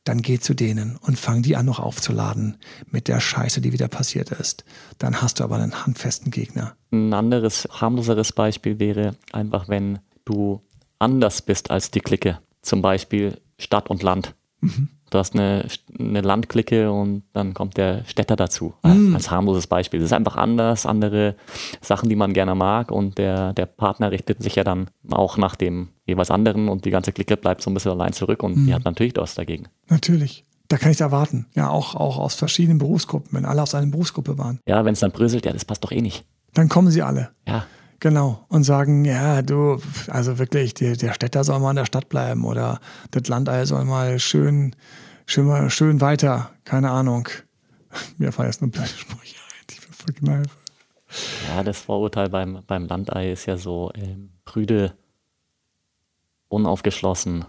[0.04, 2.58] dann geh zu denen und fang die an noch aufzuladen
[2.92, 4.66] mit der Scheiße, die wieder passiert ist.
[4.98, 6.76] Dann hast du aber einen handfesten Gegner.
[6.92, 10.62] Ein anderes, harmloseres Beispiel wäre einfach, wenn du
[10.98, 12.40] anders bist als die Clique.
[12.62, 14.36] Zum Beispiel Stadt und Land.
[14.60, 14.90] Mhm.
[15.10, 15.66] Du hast eine,
[15.98, 18.74] eine Landklicke und dann kommt der Städter dazu.
[18.84, 19.16] Mhm.
[19.16, 20.00] Als harmloses Beispiel.
[20.00, 21.36] Das ist einfach anders, andere
[21.82, 25.56] Sachen, die man gerne mag und der, der Partner richtet sich ja dann auch nach
[25.56, 28.68] dem jeweils anderen und die ganze Clique bleibt so ein bisschen allein zurück und mhm.
[28.68, 29.68] die hat natürlich was dagegen.
[29.88, 30.46] Natürlich.
[30.68, 31.48] Da kann ich es erwarten.
[31.56, 34.60] Ja, auch, auch aus verschiedenen Berufsgruppen, wenn alle aus einer Berufsgruppe waren.
[34.68, 36.26] Ja, wenn es dann bröselt, ja, das passt doch eh nicht.
[36.54, 37.30] Dann kommen sie alle.
[37.48, 37.66] Ja.
[38.00, 38.46] Genau.
[38.48, 42.46] Und sagen, ja, du, also wirklich, die, der Städter soll mal in der Stadt bleiben
[42.46, 42.80] oder
[43.12, 44.76] das Landei soll mal schön,
[45.26, 46.52] schön, mal, schön weiter.
[46.64, 47.28] Keine Ahnung.
[48.18, 50.50] Mir fallen jetzt nur blöde Sprüche ein, die mir verkneife.
[51.48, 54.94] Ja, das Vorurteil beim, beim Landei ist ja so ähm, prüde,
[56.48, 57.46] unaufgeschlossen,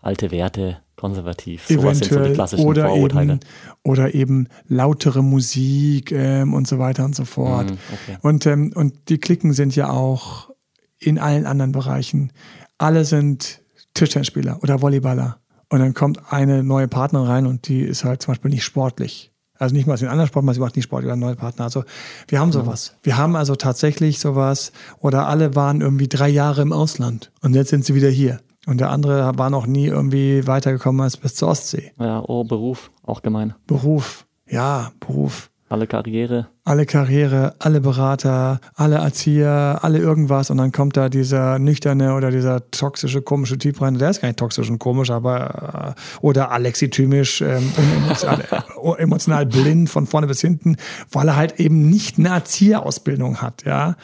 [0.00, 1.66] alte Werte, konservativ.
[1.66, 3.34] Sind so die klassischen oder Vorurteile.
[3.34, 3.40] Eben,
[3.82, 7.70] oder eben lautere Musik ähm, und so weiter und so fort.
[7.70, 8.18] Mm, okay.
[8.22, 10.50] und, ähm, und die Klicken sind ja auch
[10.98, 12.32] in allen anderen Bereichen.
[12.78, 13.60] Alle sind
[13.94, 15.38] Tischtennisspieler oder Volleyballer.
[15.70, 19.30] Und dann kommt eine neue Partnerin rein und die ist halt zum Beispiel nicht sportlich.
[19.60, 21.64] Also nicht mal als in anderen Sport, sie macht nicht Sport oder einen neuen Partner.
[21.64, 21.84] Also
[22.28, 22.96] wir haben sowas.
[23.02, 24.72] Wir haben also tatsächlich sowas.
[25.00, 28.40] Oder alle waren irgendwie drei Jahre im Ausland und jetzt sind sie wieder hier.
[28.66, 31.92] Und der andere war noch nie irgendwie weitergekommen als bis zur Ostsee.
[31.98, 33.54] Ja, oh, Beruf, auch gemein.
[33.66, 35.50] Beruf, ja, Beruf.
[35.70, 36.48] Alle Karriere.
[36.64, 40.50] Alle Karriere, alle Berater, alle Erzieher, alle irgendwas.
[40.50, 43.96] Und dann kommt da dieser nüchterne oder dieser toxische, komische Typ rein.
[43.96, 47.72] Der ist gar nicht toxisch und komisch, aber äh, oder alexithymisch, ähm,
[48.04, 50.76] emotional, äh, emotional blind von vorne bis hinten,
[51.12, 53.94] weil er halt eben nicht eine Erzieherausbildung hat, ja.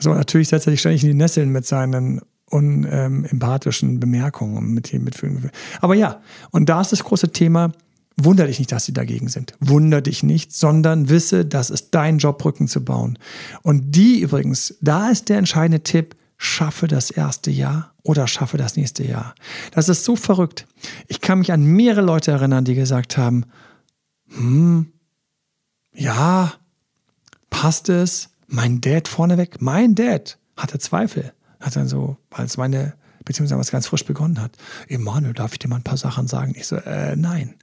[0.00, 2.22] So, natürlich setzt er sich ständig in die Nesseln mit seinen
[2.54, 5.50] unempathischen ähm, Bemerkungen mit dem Mitfühlen.
[5.80, 7.72] Aber ja, und da ist das große Thema,
[8.16, 9.54] wunder dich nicht, dass sie dagegen sind.
[9.58, 13.18] Wunder dich nicht, sondern wisse, das ist dein Job, Brücken zu bauen.
[13.62, 18.76] Und die übrigens, da ist der entscheidende Tipp, schaffe das erste Jahr oder schaffe das
[18.76, 19.34] nächste Jahr.
[19.72, 20.66] Das ist so verrückt.
[21.08, 23.46] Ich kann mich an mehrere Leute erinnern, die gesagt haben,
[24.28, 24.92] hm,
[25.92, 26.52] ja,
[27.50, 28.30] passt es?
[28.46, 31.33] Mein Dad vorneweg, mein Dad hatte Zweifel
[31.64, 34.52] hat dann so, es meine Beziehung damals ganz frisch begonnen hat,
[34.88, 36.54] Emanuel, darf ich dir mal ein paar Sachen sagen?
[36.56, 37.54] Ich so, äh, nein.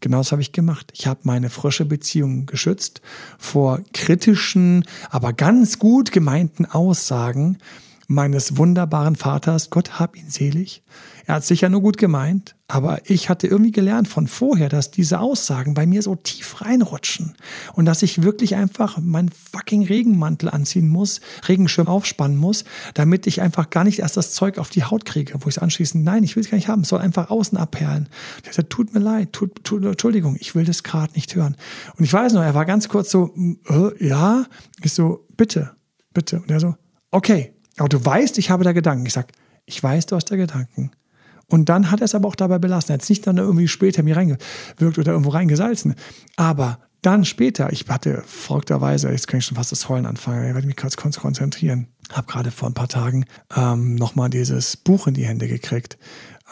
[0.00, 0.92] Genau das habe ich gemacht.
[0.94, 3.02] Ich habe meine frische Beziehung geschützt
[3.38, 7.58] vor kritischen, aber ganz gut gemeinten Aussagen
[8.06, 9.68] meines wunderbaren Vaters.
[9.68, 10.82] Gott hab ihn selig.
[11.30, 15.20] Er hat sicher nur gut gemeint, aber ich hatte irgendwie gelernt von vorher, dass diese
[15.20, 17.36] Aussagen bei mir so tief reinrutschen
[17.74, 22.64] und dass ich wirklich einfach meinen fucking Regenmantel anziehen muss, Regenschirm aufspannen muss,
[22.94, 25.62] damit ich einfach gar nicht erst das Zeug auf die Haut kriege, wo ich es
[25.62, 28.08] anschließend, nein, ich will es gar nicht haben, es soll einfach außen abperlen.
[28.44, 31.54] Ich sagte, tut mir leid, tut, tut, Entschuldigung, ich will das gerade nicht hören.
[31.96, 33.32] Und ich weiß noch, er war ganz kurz so,
[33.68, 34.46] äh, ja,
[34.82, 35.70] ich so, bitte,
[36.12, 36.40] bitte.
[36.40, 36.74] Und er so,
[37.12, 39.06] okay, aber du weißt, ich habe da Gedanken.
[39.06, 39.28] Ich sag,
[39.64, 40.90] ich weiß, du hast da Gedanken.
[41.50, 42.92] Und dann hat er es aber auch dabei belassen.
[42.92, 45.94] Er hat es nicht dann irgendwie später mir reingewirkt oder irgendwo reingesalzen.
[46.36, 50.54] Aber dann später, ich hatte verrückterweise, jetzt kann ich schon fast das Heulen anfangen, ich
[50.54, 51.88] werde mich kurz konzentrieren.
[52.12, 53.24] Habe gerade vor ein paar Tagen
[53.56, 55.96] ähm, nochmal dieses Buch in die Hände gekriegt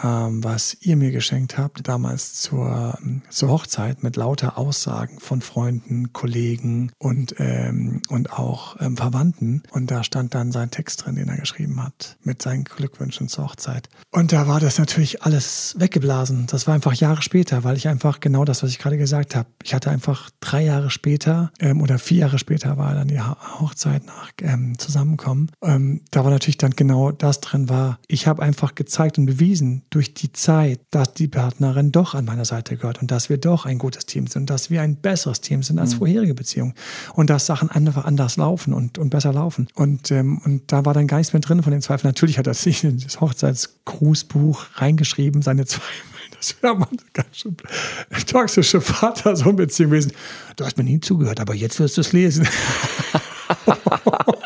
[0.00, 6.12] was ihr mir geschenkt habt, damals zur, ähm, zur Hochzeit mit lauter Aussagen von Freunden,
[6.12, 9.62] Kollegen und, ähm, und auch ähm, Verwandten.
[9.70, 13.44] Und da stand dann sein Text drin, den er geschrieben hat, mit seinen Glückwünschen zur
[13.44, 13.88] Hochzeit.
[14.10, 16.46] Und da war das natürlich alles weggeblasen.
[16.46, 19.48] Das war einfach Jahre später, weil ich einfach genau das, was ich gerade gesagt habe.
[19.62, 24.06] Ich hatte einfach drei Jahre später ähm, oder vier Jahre später war dann die Hochzeit
[24.06, 25.50] nach ähm, Zusammenkommen.
[25.62, 27.98] Ähm, da war natürlich dann genau das drin war.
[28.06, 32.44] Ich habe einfach gezeigt und bewiesen, durch die Zeit, dass die Partnerin doch an meiner
[32.44, 35.40] Seite gehört und dass wir doch ein gutes Team sind und dass wir ein besseres
[35.40, 35.98] Team sind als mhm.
[35.98, 36.74] vorherige Beziehungen
[37.14, 39.68] und dass Sachen einfach anders laufen und, und besser laufen.
[39.74, 42.08] Und, ähm, und da war dann gar nichts mehr drin von den Zweifeln.
[42.08, 45.86] Natürlich hat er sich in das Hochzeitsgrußbuch reingeschrieben, seine Zweifel.
[46.36, 47.56] Das wäre mal ganz schön
[48.28, 50.12] toxische Vater-Sohn-Beziehung gewesen.
[50.54, 52.46] Du hast mir nie zugehört, aber jetzt wirst du es lesen.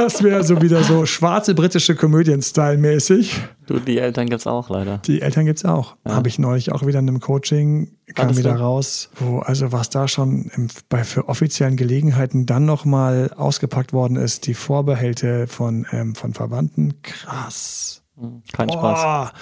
[0.00, 3.38] Das wäre so wieder so schwarze britische Komödien-Style-mäßig.
[3.66, 4.96] Du, die Eltern gibt's auch leider.
[4.96, 5.96] Die Eltern gibt's auch.
[6.06, 6.14] Ja.
[6.14, 10.08] Habe ich neulich auch wieder in einem Coaching, kam wieder raus, wo also was da
[10.08, 16.14] schon im, bei für offiziellen Gelegenheiten dann nochmal ausgepackt worden ist, die Vorbehälte von, ähm,
[16.14, 17.02] von Verwandten.
[17.02, 18.02] Krass.
[18.16, 19.32] Hm, kein Spaß.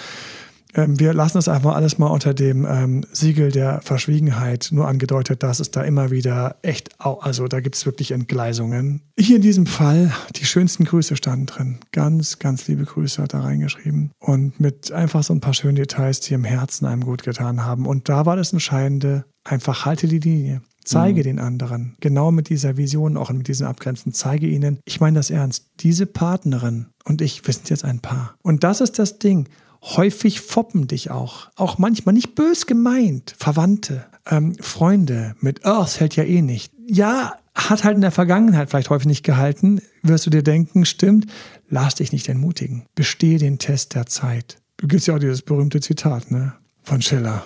[0.79, 5.43] Ähm, wir lassen das einfach alles mal unter dem ähm, Siegel der Verschwiegenheit nur angedeutet,
[5.43, 9.03] dass es da immer wieder echt, also da gibt es wirklich Entgleisungen.
[9.19, 11.79] Hier in diesem Fall, die schönsten Grüße standen drin.
[11.93, 14.13] Ganz, ganz liebe Grüße hat er reingeschrieben.
[14.19, 17.87] Und mit einfach so ein paar schönen Details, die im Herzen einem gut getan haben.
[17.87, 20.63] Und da war das Entscheidende, einfach halte die Linie.
[20.85, 21.25] Zeige mhm.
[21.25, 25.29] den anderen, genau mit dieser Vision, auch mit diesen Abgrenzen, zeige ihnen, ich meine das
[25.29, 28.37] ernst, diese Partnerin und ich, wir sind jetzt ein Paar.
[28.43, 29.49] Und das ist das Ding
[29.83, 31.49] häufig foppen dich auch.
[31.57, 33.35] Auch manchmal nicht bös gemeint.
[33.39, 36.73] Verwandte, ähm, Freunde mit, oh, es hält ja eh nicht.
[36.87, 39.81] Ja, hat halt in der Vergangenheit vielleicht häufig nicht gehalten.
[40.03, 41.27] Wirst du dir denken, stimmt,
[41.69, 42.85] lass dich nicht entmutigen.
[42.95, 44.59] Bestehe den Test der Zeit.
[44.77, 46.55] Du gibst ja auch dieses berühmte Zitat, ne?
[46.83, 47.45] Von Schiller.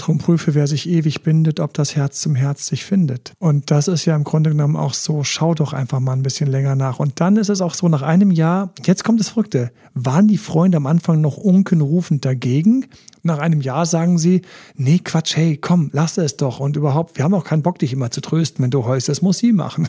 [0.00, 3.34] Drum prüfe, wer sich ewig bindet, ob das Herz zum Herz sich findet.
[3.38, 6.50] Und das ist ja im Grunde genommen auch so, schau doch einfach mal ein bisschen
[6.50, 7.00] länger nach.
[7.00, 10.38] Und dann ist es auch so, nach einem Jahr, jetzt kommt das Verrückte, waren die
[10.38, 12.86] Freunde am Anfang noch unkenrufend dagegen?
[13.22, 14.40] Nach einem Jahr sagen sie,
[14.74, 16.60] nee, Quatsch, hey, komm, lass es doch.
[16.60, 19.20] Und überhaupt, wir haben auch keinen Bock, dich immer zu trösten, wenn du heust, das
[19.20, 19.86] muss sie machen.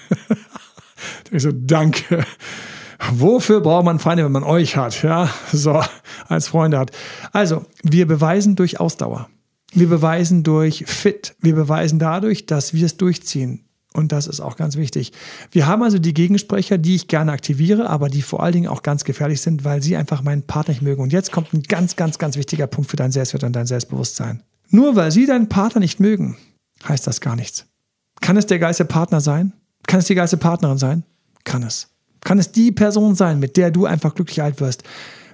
[1.32, 2.26] ich so, danke.
[3.14, 5.02] Wofür braucht man Feinde, wenn man euch hat?
[5.04, 5.82] Ja, so,
[6.28, 6.92] als Freunde hat.
[7.32, 9.30] Also, wir beweisen durch Ausdauer.
[9.74, 11.36] Wir beweisen durch Fit.
[11.40, 13.66] Wir beweisen dadurch, dass wir es durchziehen.
[13.94, 15.12] Und das ist auch ganz wichtig.
[15.52, 18.84] Wir haben also die Gegensprecher, die ich gerne aktiviere, aber die vor allen Dingen auch
[18.84, 21.02] ganz gefährlich sind, weil sie einfach meinen Partner nicht mögen.
[21.02, 24.44] Und jetzt kommt ein ganz, ganz, ganz wichtiger Punkt für dein Selbstwert und dein Selbstbewusstsein.
[24.70, 26.38] Nur weil sie deinen Partner nicht mögen,
[26.88, 27.66] heißt das gar nichts.
[28.22, 29.52] Kann es der geilste Partner sein?
[29.88, 31.04] Kann es die geilste Partnerin sein?
[31.44, 31.90] Kann es.
[32.22, 34.84] Kann es die Person sein, mit der du einfach glücklich alt wirst,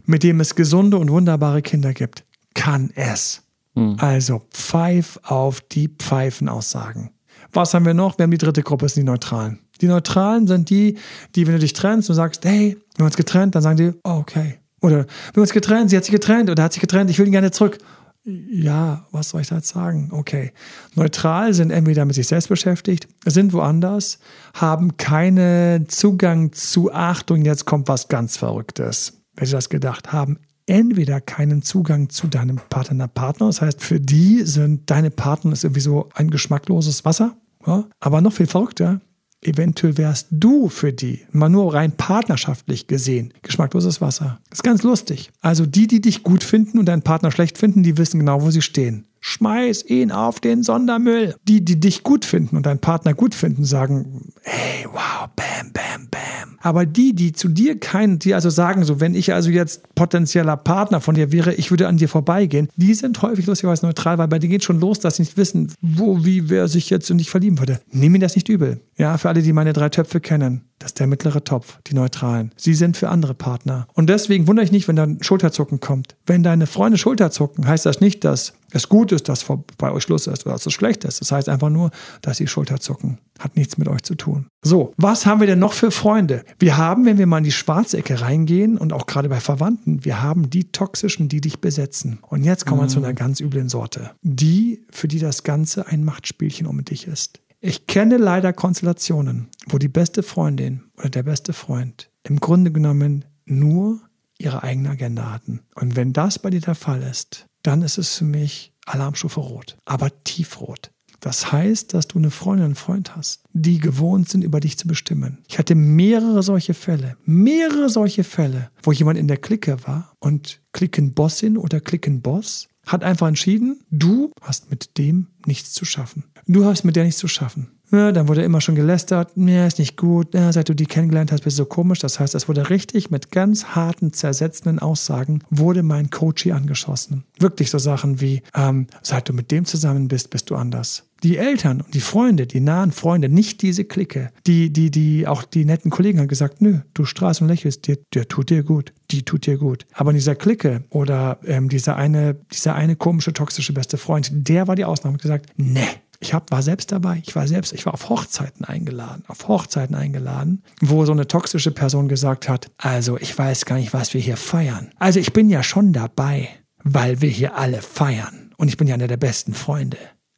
[0.06, 2.24] mit dem es gesunde und wunderbare Kinder gibt?
[2.56, 3.44] Kann es.
[3.78, 3.96] Hm.
[4.00, 7.12] Also pfeif auf die Pfeifenaussagen.
[7.54, 8.18] Was haben wir noch?
[8.18, 9.60] Wir haben die dritte Gruppe, das sind die Neutralen.
[9.82, 10.98] Die Neutralen sind die,
[11.36, 13.94] die, wenn du dich trennst und sagst, hey, wir haben uns getrennt, dann sagen die,
[14.04, 14.56] oh, okay.
[14.82, 17.28] Oder wir haben uns getrennt, sie hat sich getrennt oder hat sich getrennt, ich will
[17.28, 17.78] ihn gerne zurück.
[18.26, 20.10] Ja, was soll ich da jetzt sagen?
[20.12, 20.52] Okay.
[20.96, 24.18] Neutral sind entweder mit sich selbst beschäftigt, sind woanders,
[24.56, 29.22] haben keinen Zugang zu Achtung, jetzt kommt was ganz Verrücktes.
[29.36, 33.48] Wer sich das gedacht haben, entweder keinen Zugang zu deinem Partner, Partner.
[33.48, 37.38] Das heißt, für die sind deine Partner ist irgendwie so ein geschmackloses Wasser.
[37.66, 37.86] Ja?
[38.00, 39.02] Aber noch viel verrückter,
[39.42, 44.40] eventuell wärst du für die, mal nur rein partnerschaftlich gesehen, geschmackloses Wasser.
[44.50, 45.32] Das ist ganz lustig.
[45.42, 48.52] Also die, die dich gut finden und deinen Partner schlecht finden, die wissen genau, wo
[48.52, 49.07] sie stehen.
[49.20, 51.36] Schmeiß ihn auf den Sondermüll.
[51.48, 56.08] Die, die dich gut finden und deinen Partner gut finden, sagen, hey, wow, bam, bam,
[56.10, 56.58] bam.
[56.60, 60.58] Aber die, die zu dir keinen, die also sagen, so, wenn ich also jetzt potenzieller
[60.58, 64.28] Partner von dir wäre, ich würde an dir vorbeigehen, die sind häufig lustigerweise neutral, weil
[64.28, 67.20] bei denen geht schon los, dass sie nicht wissen, wo, wie, wer sich jetzt in
[67.20, 67.80] dich verlieben würde.
[67.92, 68.82] Nimm mir das nicht übel.
[68.98, 70.64] Ja, für alle, die meine drei Töpfe kennen.
[70.80, 72.52] Das ist der mittlere Topf, die Neutralen.
[72.56, 73.88] Sie sind für andere Partner.
[73.94, 76.16] Und deswegen wundere ich nicht, wenn dann Schulterzucken kommt.
[76.26, 79.46] Wenn deine Freunde Schulterzucken, heißt das nicht, dass es gut ist, dass
[79.78, 81.22] bei euch Schluss ist oder dass es schlecht ist.
[81.22, 83.20] Das heißt einfach nur, dass sie Schulterzucken.
[83.40, 84.48] Hat nichts mit euch zu tun.
[84.62, 86.44] So, was haben wir denn noch für Freunde?
[86.60, 90.22] Wir haben, wenn wir mal in die Schwarzecke reingehen und auch gerade bei Verwandten, wir
[90.22, 92.20] haben die toxischen, die dich besetzen.
[92.28, 92.90] Und jetzt kommen wir mhm.
[92.90, 94.12] zu einer ganz üblen Sorte.
[94.22, 97.40] Die, für die das Ganze ein Machtspielchen um dich ist.
[97.60, 103.26] Ich kenne leider Konstellationen, wo die beste Freundin oder der beste Freund im Grunde genommen
[103.46, 104.02] nur
[104.38, 105.62] ihre eigene Agenda hatten.
[105.76, 109.78] Und wenn das bei dir der Fall ist, dann ist es für mich Alarmstufe rot,
[109.86, 110.92] aber tiefrot.
[111.20, 114.88] Das heißt, dass du eine Freundin, einen Freund hast, die gewohnt sind, über dich zu
[114.88, 115.40] bestimmen.
[115.48, 120.62] Ich hatte mehrere solche Fälle, mehrere solche Fälle, wo jemand in der Clique war und
[120.74, 126.24] Klickenbossin oder Klickenboss hat einfach entschieden, du hast mit dem nichts zu schaffen.
[126.48, 127.72] Du hast mit der nichts zu schaffen.
[127.92, 131.32] Ja, dann wurde immer schon gelästert, ja, ist nicht gut, ja, seit du die kennengelernt
[131.32, 132.00] hast, bist du so komisch.
[132.00, 137.24] Das heißt, es wurde richtig mit ganz harten, zersetzenden Aussagen, wurde mein Coach angeschossen.
[137.40, 141.07] Wirklich so Sachen wie, ähm, seit du mit dem zusammen bist, bist du anders.
[141.24, 145.44] Die Eltern und die Freunde, die nahen Freunde, nicht diese Clique, die, die, die, auch
[145.44, 148.94] die netten Kollegen haben gesagt, nö, du strahlst und lächelst, dir, der tut dir gut,
[149.12, 149.86] die tut dir gut.
[149.94, 154.68] Aber in dieser Clique oder ähm, dieser eine, dieser eine komische, toxische beste Freund, der
[154.68, 155.88] war die Ausnahme und gesagt, ne,
[156.20, 157.22] ich hab, war selbst dabei.
[157.26, 161.72] Ich war selbst, ich war auf Hochzeiten eingeladen, auf Hochzeiten eingeladen, wo so eine toxische
[161.72, 164.90] Person gesagt hat, also ich weiß gar nicht, was wir hier feiern.
[164.98, 166.50] Also ich bin ja schon dabei,
[166.84, 168.52] weil wir hier alle feiern.
[168.58, 169.98] Und ich bin ja einer der besten Freunde.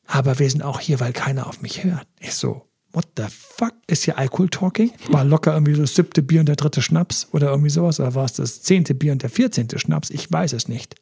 [0.09, 2.07] Aber wir sind auch hier, weil keiner auf mich hört.
[2.19, 3.73] Ich so, what the fuck?
[3.87, 4.91] Ist hier Alkohol-Talking?
[5.09, 7.99] War locker irgendwie so das siebte Bier und der dritte Schnaps oder irgendwie sowas?
[7.99, 10.09] Oder war es das zehnte Bier und der vierzehnte Schnaps?
[10.09, 10.95] Ich weiß es nicht.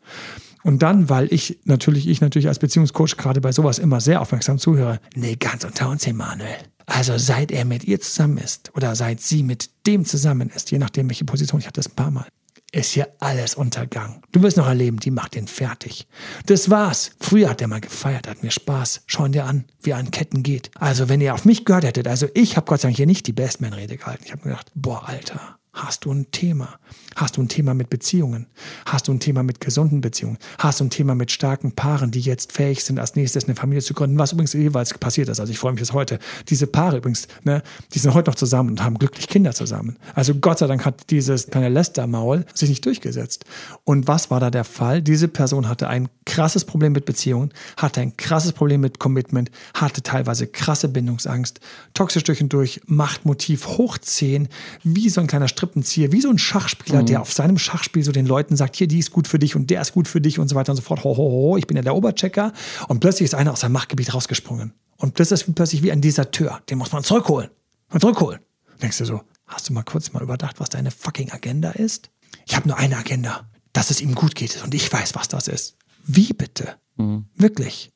[0.63, 4.57] Und dann, weil ich natürlich, ich natürlich als Beziehungscoach gerade bei sowas immer sehr aufmerksam
[4.57, 6.57] zuhöre, nee, ganz unter uns, Emanuel.
[6.85, 10.79] Also seit er mit ihr zusammen ist oder seit sie mit dem zusammen ist, je
[10.79, 12.27] nachdem, welche Position, ich hatte das ein paar Mal,
[12.71, 14.21] ist hier alles Untergang.
[14.31, 16.07] Du wirst noch erleben, die macht ihn fertig.
[16.45, 17.11] Das war's.
[17.19, 19.03] Früher hat er mal gefeiert, hat mir Spaß.
[19.07, 20.71] Schau ihn dir an, wie er an Ketten geht.
[20.75, 23.25] Also, wenn ihr auf mich gehört hättet, also ich habe Gott sei Dank hier nicht
[23.27, 24.23] die Bestman-Rede gehalten.
[24.25, 26.79] Ich habe gedacht, boah, Alter, Hast du ein Thema?
[27.15, 28.47] Hast du ein Thema mit Beziehungen?
[28.87, 30.39] Hast du ein Thema mit gesunden Beziehungen?
[30.57, 33.83] Hast du ein Thema mit starken Paaren, die jetzt fähig sind, als nächstes eine Familie
[33.83, 34.17] zu gründen?
[34.17, 35.39] Was übrigens jeweils passiert ist.
[35.39, 36.17] Also ich freue mich bis heute.
[36.49, 37.61] Diese Paare übrigens, ne,
[37.93, 39.97] die sind heute noch zusammen und haben glücklich Kinder zusammen.
[40.15, 43.45] Also Gott sei Dank hat dieses kleine Lästermaul sich nicht durchgesetzt.
[43.83, 45.03] Und was war da der Fall?
[45.03, 50.01] Diese Person hatte ein krasses Problem mit Beziehungen, hatte ein krasses Problem mit Commitment, hatte
[50.01, 51.59] teilweise krasse Bindungsangst,
[51.93, 54.49] toxisch durch und durch, Machtmotiv hoch 10,
[54.83, 57.05] wie so ein kleiner Strip Strippenzieher, wie so ein Schachspieler, mhm.
[57.07, 59.69] der auf seinem Schachspiel so den Leuten sagt, hier, die ist gut für dich und
[59.69, 61.03] der ist gut für dich und so weiter und so fort.
[61.03, 62.53] Ho, ho, ho, ich bin ja der Oberchecker.
[62.87, 64.73] Und plötzlich ist einer aus seinem Machtgebiet rausgesprungen.
[64.95, 66.61] Und das ist plötzlich wie ein Deserteur.
[66.69, 67.49] Den muss man zurückholen.
[67.89, 68.39] Man zurückholen.
[68.81, 72.09] Denkst du so, hast du mal kurz mal überdacht, was deine fucking Agenda ist?
[72.45, 75.47] Ich habe nur eine Agenda, dass es ihm gut geht und ich weiß, was das
[75.47, 75.77] ist.
[76.05, 76.75] Wie bitte?
[76.95, 77.25] Mhm.
[77.35, 77.91] Wirklich.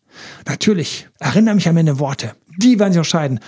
[0.46, 2.36] Natürlich, erinnere mich an meine Worte.
[2.58, 3.40] Die werden sich unterscheiden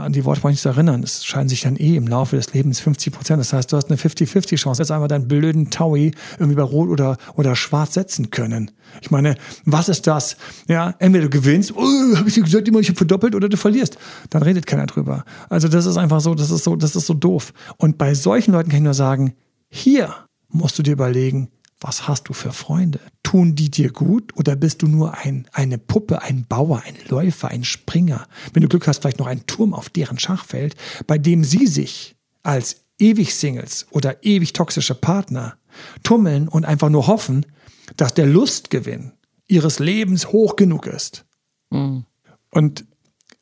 [0.00, 1.02] an die Worte nicht zu erinnern.
[1.02, 3.40] Es scheiden sich dann eh im Laufe des Lebens 50 Prozent.
[3.40, 6.88] Das heißt, du hast eine 50-50 Chance, jetzt einmal deinen blöden Taui irgendwie bei Rot
[6.88, 8.70] oder, oder Schwarz setzen können.
[9.00, 10.36] Ich meine, was ist das?
[10.68, 13.56] Ja, entweder du gewinnst, oh, habe ich dir gesagt, immer ich habe verdoppelt, oder du
[13.56, 13.98] verlierst.
[14.30, 15.24] Dann redet keiner drüber.
[15.48, 17.52] Also das ist einfach so, das ist so, das ist so doof.
[17.76, 19.34] Und bei solchen Leuten kann ich nur sagen,
[19.68, 20.14] hier
[20.48, 21.48] musst du dir überlegen,
[21.80, 23.00] was hast du für Freunde?
[23.22, 27.48] Tun die dir gut oder bist du nur ein, eine Puppe, ein Bauer, ein Läufer,
[27.48, 28.26] ein Springer?
[28.52, 32.16] Wenn du Glück hast, vielleicht noch ein Turm auf deren Schachfeld, bei dem sie sich
[32.42, 35.56] als ewig Singles oder ewig toxische Partner
[36.02, 37.46] tummeln und einfach nur hoffen,
[37.96, 39.12] dass der Lustgewinn
[39.48, 41.24] ihres Lebens hoch genug ist.
[41.70, 42.04] Mhm.
[42.50, 42.84] Und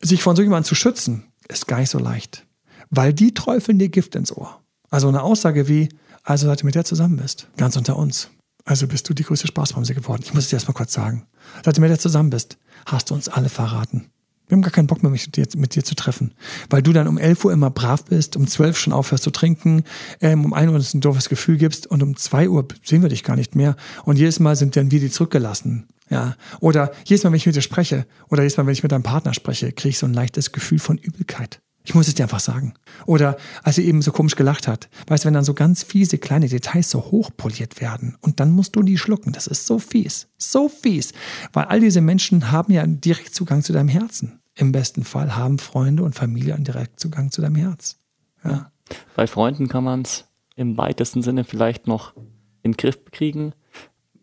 [0.01, 2.47] sich von so jemandem zu schützen, ist gar nicht so leicht.
[2.91, 4.63] Weil die träufeln dir Gift ins Ohr.
[4.91, 5.89] Also eine Aussage wie,
[6.29, 8.29] also seit du mit der zusammen bist, ganz unter uns,
[8.67, 10.23] also bist du die größte Spaßbremse geworden.
[10.25, 11.27] Ich muss es dir erstmal kurz sagen.
[11.65, 14.11] Seit du mit der zusammen bist, hast du uns alle verraten.
[14.47, 16.35] Wir haben gar keinen Bock mehr, mich mit dir, mit dir, zu treffen.
[16.69, 19.85] Weil du dann um 11 Uhr immer brav bist, um 12 schon aufhörst zu trinken,
[20.21, 23.09] ähm, um 1 Uhr uns ein doofes Gefühl gibst und um 2 Uhr sehen wir
[23.09, 23.77] dich gar nicht mehr.
[24.05, 25.87] Und jedes Mal sind dann wir die zurückgelassen.
[26.11, 26.37] Ja.
[26.61, 29.03] Oder jedes Mal, wenn ich mit dir spreche, oder jedes Mal, wenn ich mit deinem
[29.03, 31.61] Partner spreche, kriege ich so ein leichtes Gefühl von Übelkeit.
[31.89, 32.75] Ich muss es dir einfach sagen.
[33.07, 34.91] Oder als er eben so komisch gelacht hat.
[35.07, 38.77] Weißt du, wenn dann so ganz fiese kleine Details so hochpoliert werden und dann musst
[38.77, 39.33] du die schlucken.
[39.33, 40.29] Das ist so fies.
[40.37, 41.15] So fies.
[41.55, 44.41] Weil all diese Menschen haben ja direkt Zugang zu deinem Herzen.
[44.55, 47.97] Im besten Fall haben Freunde und Familie einen Direktzugang zu deinem Herz.
[48.45, 48.71] Ja.
[49.17, 52.15] Bei Freunden kann man es im weitesten Sinne vielleicht noch
[52.63, 53.55] in den Griff kriegen.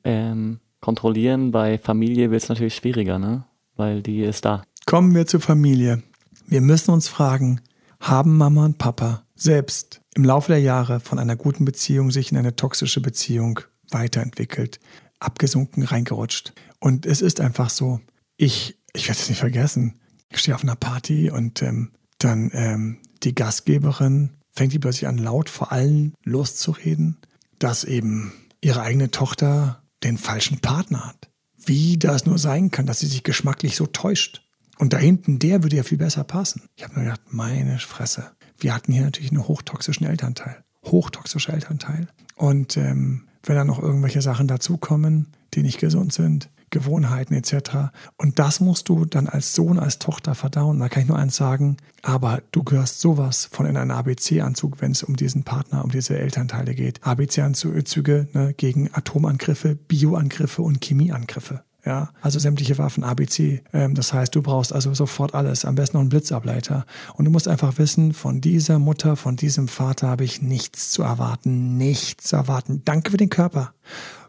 [0.04, 1.50] Ähm, kontrollieren.
[1.50, 3.46] Bei Familie wird es natürlich schwieriger, ne?
[3.76, 4.62] Weil die ist da.
[4.86, 6.04] Kommen wir zur Familie.
[6.48, 7.62] Wir müssen uns fragen,
[8.00, 12.38] haben Mama und Papa selbst im Laufe der Jahre von einer guten Beziehung sich in
[12.38, 14.80] eine toxische Beziehung weiterentwickelt,
[15.20, 16.54] abgesunken, reingerutscht.
[16.80, 18.00] Und es ist einfach so,
[18.38, 22.98] ich, ich werde es nicht vergessen, ich stehe auf einer Party und ähm, dann ähm,
[23.24, 27.18] die Gastgeberin fängt die plötzlich an, laut vor allen loszureden,
[27.60, 28.32] dass eben
[28.62, 31.30] ihre eigene Tochter den falschen Partner hat.
[31.58, 34.45] Wie das nur sein kann, dass sie sich geschmacklich so täuscht.
[34.78, 36.64] Und da hinten, der würde ja viel besser passen.
[36.76, 38.32] Ich habe mir gedacht, meine Fresse.
[38.58, 40.64] Wir hatten hier natürlich einen hochtoxischen Elternteil.
[40.84, 42.08] Hochtoxischer Elternteil.
[42.36, 47.94] Und ähm, wenn dann noch irgendwelche Sachen dazukommen, die nicht gesund sind, Gewohnheiten etc.
[48.18, 50.80] Und das musst du dann als Sohn, als Tochter verdauen.
[50.80, 54.92] Da kann ich nur eins sagen, aber du gehörst sowas von in einen ABC-Anzug, wenn
[54.92, 57.06] es um diesen Partner, um diese Elternteile geht.
[57.06, 61.64] ABC-Anzüge ne, gegen Atomangriffe, Bioangriffe und Chemieangriffe.
[61.86, 63.62] Ja, also sämtliche Waffen, ABC.
[63.72, 66.86] Ähm, das heißt, du brauchst also sofort alles, am besten noch einen Blitzableiter.
[67.14, 71.04] Und du musst einfach wissen, von dieser Mutter, von diesem Vater habe ich nichts zu
[71.04, 72.82] erwarten, nichts zu erwarten.
[72.86, 73.74] Danke für den Körper.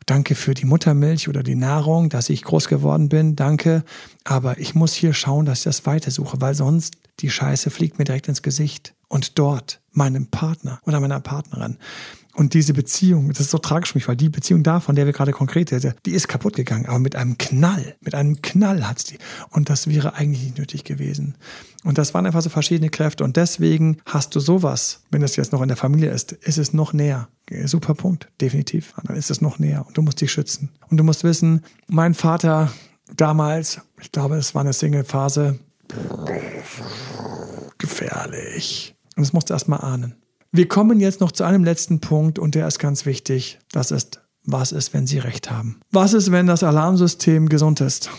[0.04, 3.36] Danke für die Muttermilch oder die Nahrung, dass ich groß geworden bin.
[3.36, 3.84] Danke.
[4.24, 8.04] Aber ich muss hier schauen, dass ich das weitersuche, weil sonst die Scheiße fliegt mir
[8.04, 8.94] direkt ins Gesicht.
[9.08, 11.78] Und dort meinem Partner oder meiner Partnerin
[12.36, 15.06] und diese Beziehung, das ist so tragisch für mich, weil die Beziehung da, von der
[15.06, 16.84] wir gerade konkret reden, die ist kaputt gegangen.
[16.84, 19.16] Aber mit einem Knall, mit einem Knall hat's die.
[19.48, 21.36] Und das wäre eigentlich nicht nötig gewesen.
[21.82, 23.24] Und das waren einfach so verschiedene Kräfte.
[23.24, 26.74] Und deswegen hast du sowas, wenn das jetzt noch in der Familie ist, ist es
[26.74, 27.28] noch näher.
[27.64, 28.92] Super Punkt, definitiv.
[29.02, 29.86] Dann ist es noch näher.
[29.86, 30.68] Und du musst dich schützen.
[30.90, 32.70] Und du musst wissen, mein Vater
[33.16, 35.58] damals, ich glaube, es war eine Single-Phase,
[37.78, 38.94] gefährlich.
[39.16, 40.16] Und das musst du erstmal ahnen.
[40.52, 43.58] Wir kommen jetzt noch zu einem letzten Punkt und der ist ganz wichtig.
[43.72, 45.80] Das ist, was ist, wenn Sie recht haben?
[45.90, 48.10] Was ist, wenn das Alarmsystem gesund ist?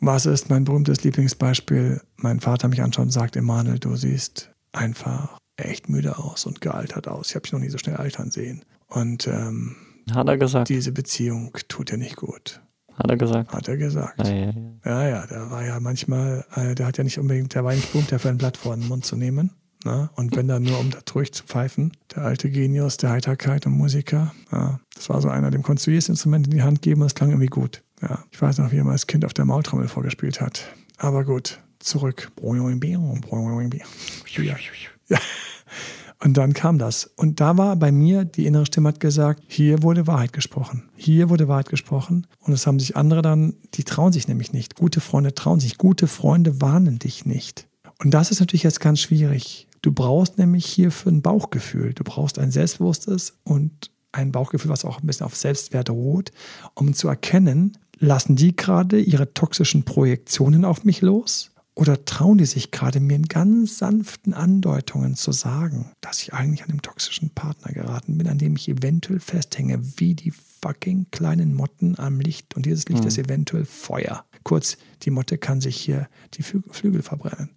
[0.00, 2.00] Was ist mein berühmtes Lieblingsbeispiel?
[2.16, 7.08] Mein Vater mich anschaut und sagt, Emanuel, du siehst einfach echt müde aus und gealtert
[7.08, 7.30] aus.
[7.30, 8.64] Ich habe dich noch nie so schnell altern sehen.
[8.88, 9.76] Und ähm,
[10.12, 10.68] Hat er gesagt.
[10.68, 12.62] diese Beziehung tut dir nicht gut.
[12.94, 13.52] Hat er gesagt.
[13.52, 14.26] Hat er gesagt.
[14.26, 14.52] Ja, ja, ja.
[14.84, 17.92] Ja, ja, der war ja manchmal, äh, der hat ja nicht unbedingt, der war nicht
[17.92, 19.50] berühmt dafür, ein Blatt vor den Mund zu nehmen.
[19.84, 20.10] Ne?
[20.14, 21.92] Und wenn dann nur, um da durchzupfeifen.
[22.14, 24.34] Der alte Genius der Heiterkeit und Musiker.
[24.52, 27.06] Ja, das war so einer, dem konntest du jedes Instrument in die Hand geben und
[27.06, 27.82] es klang irgendwie gut.
[28.02, 30.64] Ja, ich weiß noch, wie er mal als Kind auf der Maultrommel vorgespielt hat.
[30.98, 32.30] Aber gut, zurück.
[35.08, 35.18] Ja.
[36.22, 37.10] Und dann kam das.
[37.16, 40.90] Und da war bei mir, die innere Stimme hat gesagt, hier wurde Wahrheit gesprochen.
[40.94, 42.26] Hier wurde Wahrheit gesprochen.
[42.40, 44.74] Und es haben sich andere dann, die trauen sich nämlich nicht.
[44.74, 45.78] Gute Freunde trauen sich.
[45.78, 47.66] Gute Freunde warnen dich nicht.
[48.02, 49.68] Und das ist natürlich jetzt ganz schwierig.
[49.82, 51.92] Du brauchst nämlich hierfür ein Bauchgefühl.
[51.92, 56.32] Du brauchst ein selbstbewusstes und ein Bauchgefühl, was auch ein bisschen auf Selbstwert ruht,
[56.74, 61.50] um zu erkennen, lassen die gerade ihre toxischen Projektionen auf mich los?
[61.74, 66.62] Oder trauen die sich gerade mir in ganz sanften Andeutungen zu sagen, dass ich eigentlich
[66.62, 70.32] an dem toxischen Partner geraten bin, an dem ich eventuell festhänge, wie die
[70.62, 72.56] fucking kleinen Motten am Licht.
[72.56, 74.24] Und dieses Licht ist eventuell Feuer.
[74.44, 77.50] Kurz, die Motte kann sich hier die Flü Flügel verbrennen.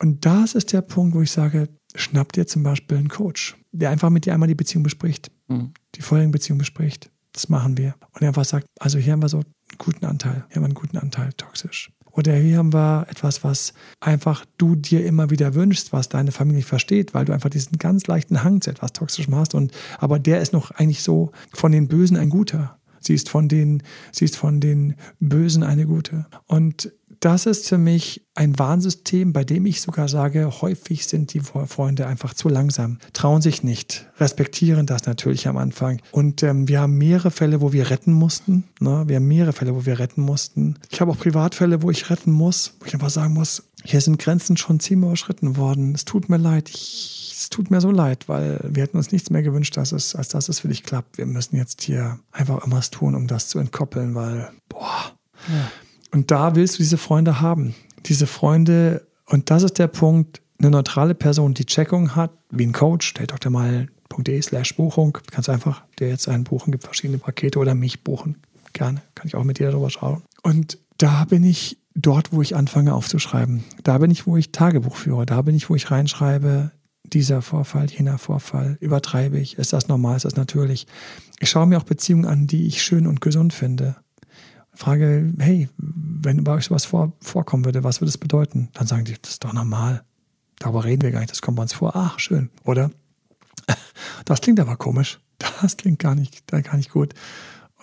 [0.00, 3.90] Und das ist der Punkt, wo ich sage, schnapp dir zum Beispiel einen Coach, der
[3.90, 5.72] einfach mit dir einmal die Beziehung bespricht, Mhm.
[5.94, 7.10] die vorherigen Beziehungen bespricht.
[7.32, 7.94] Das machen wir.
[8.12, 9.46] Und er einfach sagt, also hier haben wir so einen
[9.78, 11.90] guten Anteil, hier haben wir einen guten Anteil toxisch.
[12.12, 16.58] Oder hier haben wir etwas, was einfach du dir immer wieder wünschst, was deine Familie
[16.58, 19.54] nicht versteht, weil du einfach diesen ganz leichten Hang zu etwas Toxischem hast.
[19.54, 22.77] Und, aber der ist noch eigentlich so von den Bösen ein guter.
[23.00, 23.82] Sie ist von den,
[24.12, 26.26] sie ist von den Bösen eine gute.
[26.46, 31.40] Und das ist für mich ein Warnsystem, bei dem ich sogar sage, häufig sind die
[31.40, 36.00] Freunde einfach zu langsam, trauen sich nicht, respektieren das natürlich am Anfang.
[36.12, 38.64] Und ähm, wir haben mehrere Fälle, wo wir retten mussten.
[38.78, 39.04] Ne?
[39.06, 40.76] Wir haben mehrere Fälle, wo wir retten mussten.
[40.90, 44.18] Ich habe auch Privatfälle, wo ich retten muss, wo ich einfach sagen muss, hier sind
[44.18, 45.94] Grenzen schon ziemlich überschritten worden.
[45.94, 46.68] Es tut mir leid.
[46.68, 50.14] Ich, es tut mir so leid, weil wir hätten uns nichts mehr gewünscht, dass es,
[50.14, 51.18] als dass es für dich klappt.
[51.18, 55.12] Wir müssen jetzt hier einfach irgendwas tun, um das zu entkoppeln, weil, boah.
[56.10, 57.74] Und da willst du diese Freunde haben.
[58.06, 62.72] Diese Freunde, und das ist der Punkt, eine neutrale Person, die Checkung hat, wie ein
[62.72, 67.58] Coach, der drmal.de slash Buchung, kannst du einfach dir jetzt einen buchen, gibt verschiedene Pakete
[67.58, 68.38] oder mich buchen.
[68.72, 70.22] Gerne, kann ich auch mit dir darüber schauen.
[70.42, 73.64] Und da bin ich dort, wo ich anfange aufzuschreiben.
[73.82, 75.26] Da bin ich, wo ich Tagebuch führe.
[75.26, 76.72] Da bin ich, wo ich reinschreibe,
[77.04, 80.86] dieser Vorfall, jener Vorfall, übertreibe ich, ist das normal, ist das natürlich.
[81.40, 83.96] Ich schaue mir auch Beziehungen an, die ich schön und gesund finde
[84.78, 88.68] frage, hey, wenn bei euch sowas vor, vorkommen würde, was würde es bedeuten?
[88.74, 90.04] Dann sagen die, das ist doch normal.
[90.60, 91.96] Darüber reden wir gar nicht, das kommt bei uns vor.
[91.96, 92.90] Ach, schön, oder?
[94.24, 95.20] Das klingt aber komisch.
[95.38, 97.14] Das klingt gar nicht, gar nicht gut.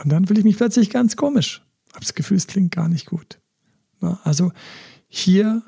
[0.01, 1.65] Und dann fühle ich mich plötzlich ganz komisch.
[1.91, 3.39] Habe das Gefühl, es klingt gar nicht gut.
[4.05, 4.51] Na, Also
[5.07, 5.63] hier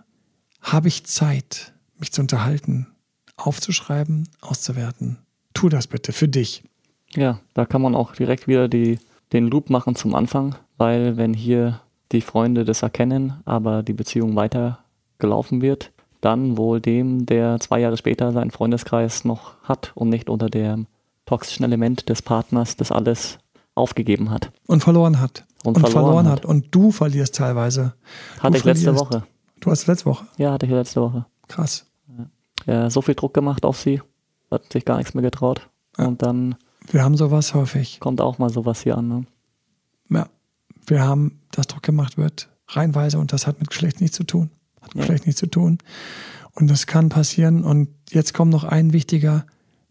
[0.62, 2.88] habe ich Zeit, mich zu unterhalten,
[3.36, 5.18] aufzuschreiben, auszuwerten.
[5.54, 6.64] Tu das bitte für dich.
[7.16, 9.00] Ja, da kann man auch direkt wieder die,
[9.34, 11.82] den Loop machen zum Anfang, weil wenn hier
[12.12, 14.80] die Freunde das erkennen, aber die Beziehung weiter
[15.18, 20.30] gelaufen wird, dann wohl dem, der zwei Jahre später seinen Freundeskreis noch hat und nicht
[20.30, 20.88] unter dem
[21.26, 23.40] toxischen Element des Partners das alles
[23.76, 24.52] aufgegeben hat.
[24.68, 25.46] Und verloren hat.
[25.76, 26.46] Und verloren hat.
[26.46, 27.94] Und du verlierst teilweise.
[28.40, 29.06] Hatte Du ich letzte verlierst.
[29.06, 29.24] Woche.
[29.60, 30.26] Du hast letzte Woche.
[30.38, 31.26] Ja, hatte ich letzte Woche.
[31.48, 31.86] Krass.
[32.66, 34.02] Ja, so viel Druck gemacht auf sie,
[34.52, 35.70] hat sich gar nichts mehr getraut.
[35.98, 36.06] Ja.
[36.08, 36.56] Und dann
[36.92, 38.00] Wir haben sowas häufig.
[38.00, 39.08] kommt auch mal sowas hier an.
[39.08, 39.26] Ne?
[40.10, 40.28] Ja.
[40.86, 44.50] Wir haben, dass Druck gemacht wird, reinweise und das hat mit Geschlecht nichts zu tun.
[44.82, 45.02] Hat mit Ja.
[45.02, 45.78] Geschlecht nichts zu tun.
[46.54, 47.64] Und das kann passieren.
[47.64, 49.46] Und jetzt kommt noch ein wichtiger,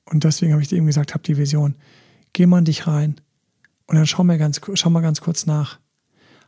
[0.04, 1.74] und deswegen habe ich dir eben gesagt, hab die Vision.
[2.32, 3.16] Geh mal in dich rein
[3.86, 5.78] und dann schau mal ganz, schau mal ganz kurz nach.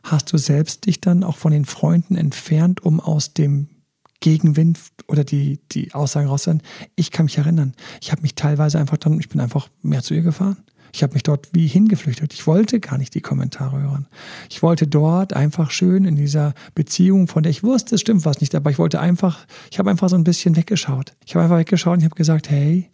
[0.03, 3.67] Hast du selbst dich dann auch von den Freunden entfernt, um aus dem
[4.21, 6.61] Gegenwind oder die, die Aussagen rauszuhören?
[6.95, 7.73] Ich kann mich erinnern.
[8.01, 10.57] Ich habe mich teilweise einfach dann, ich bin einfach mehr zu ihr gefahren.
[10.91, 12.33] Ich habe mich dort wie hingeflüchtet.
[12.33, 14.07] Ich wollte gar nicht die Kommentare hören.
[14.49, 18.41] Ich wollte dort einfach schön in dieser Beziehung, von der ich wusste, es stimmt was
[18.41, 21.13] nicht, aber ich wollte einfach, ich habe einfach so ein bisschen weggeschaut.
[21.25, 22.89] Ich habe einfach weggeschaut und ich habe gesagt, hey,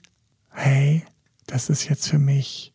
[0.50, 1.04] hey,
[1.48, 2.74] das ist jetzt für mich,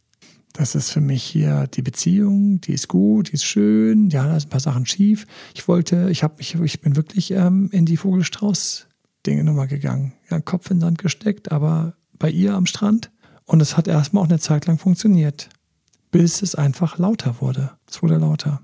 [0.52, 4.38] das ist für mich hier die Beziehung, die ist gut, die ist schön, ja, da
[4.38, 5.26] sind ein paar Sachen schief.
[5.54, 10.12] Ich wollte, ich habe mich, ich bin wirklich ähm, in die Vogelstrauß-Dinge Nummer gegangen.
[10.30, 13.10] Ja, Kopf in den Sand gesteckt, aber bei ihr am Strand.
[13.44, 15.48] Und es hat erstmal auch eine Zeit lang funktioniert,
[16.10, 17.72] bis es einfach lauter wurde.
[17.88, 18.60] Es wurde lauter.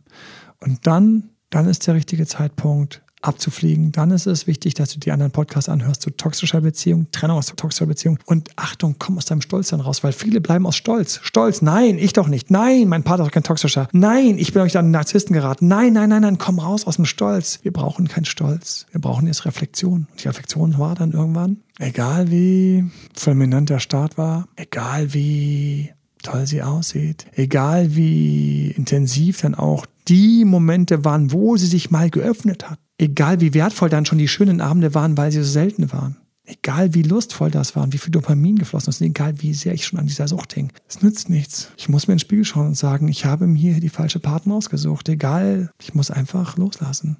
[0.61, 3.93] Und dann, dann ist der richtige Zeitpunkt, abzufliegen.
[3.93, 7.47] Dann ist es wichtig, dass du die anderen Podcasts anhörst zu toxischer Beziehung, Trennung aus
[7.47, 8.18] toxischer Beziehung.
[8.27, 11.20] Und Achtung, komm aus deinem Stolz dann raus, weil viele bleiben aus Stolz.
[11.22, 12.51] Stolz, nein, ich doch nicht.
[12.51, 13.89] Nein, mein Partner ist kein toxischer.
[13.93, 15.68] Nein, ich bin euch an einen Narzissten geraten.
[15.68, 17.61] Nein, nein, nein, nein, komm raus aus dem Stolz.
[17.62, 18.87] Wir brauchen keinen Stolz.
[18.91, 20.07] Wir brauchen jetzt Reflexion.
[20.11, 25.91] Und die Reflexion war dann irgendwann, egal wie fulminant der Start war, egal wie
[26.22, 32.11] toll sie aussieht, egal wie intensiv dann auch die Momente waren, wo sie sich mal
[32.11, 35.92] geöffnet hat, egal wie wertvoll dann schon die schönen Abende waren, weil sie so selten
[35.92, 36.16] waren.
[36.49, 39.84] Egal wie lustvoll das war und wie viel Dopamin geflossen ist, egal wie sehr ich
[39.84, 40.72] schon an dieser Sucht hing.
[40.88, 41.72] Es nützt nichts.
[41.76, 44.55] Ich muss mir in den Spiegel schauen und sagen, ich habe mir die falsche Partner
[44.55, 45.09] ausgesucht.
[45.09, 47.16] Egal, ich muss einfach loslassen.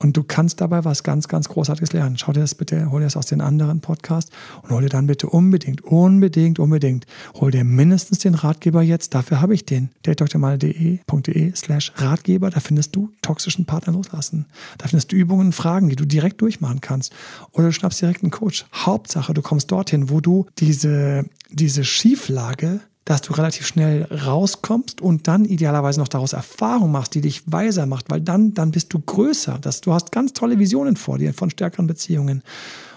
[0.00, 2.18] Und du kannst dabei was ganz, ganz Großartiges lernen.
[2.18, 4.30] Schau dir das bitte, hol dir das aus den anderen Podcasts
[4.62, 9.14] und hol dir dann bitte unbedingt, unbedingt, unbedingt, hol dir mindestens den Ratgeber jetzt.
[9.14, 9.90] Dafür habe ich den.
[10.02, 12.50] datedoktormal.de slash Ratgeber.
[12.50, 14.46] Da findest du toxischen Partner loslassen.
[14.78, 17.12] Da findest du Übungen, Fragen, die du direkt durchmachen kannst.
[17.52, 18.66] Oder du schnappst direkt einen Coach.
[18.74, 25.28] Hauptsache, du kommst dorthin, wo du diese, diese Schieflage dass du relativ schnell rauskommst und
[25.28, 28.98] dann idealerweise noch daraus Erfahrung machst, die dich weiser macht, weil dann, dann bist du
[28.98, 29.58] größer.
[29.60, 32.42] Das, du hast ganz tolle Visionen vor dir von stärkeren Beziehungen.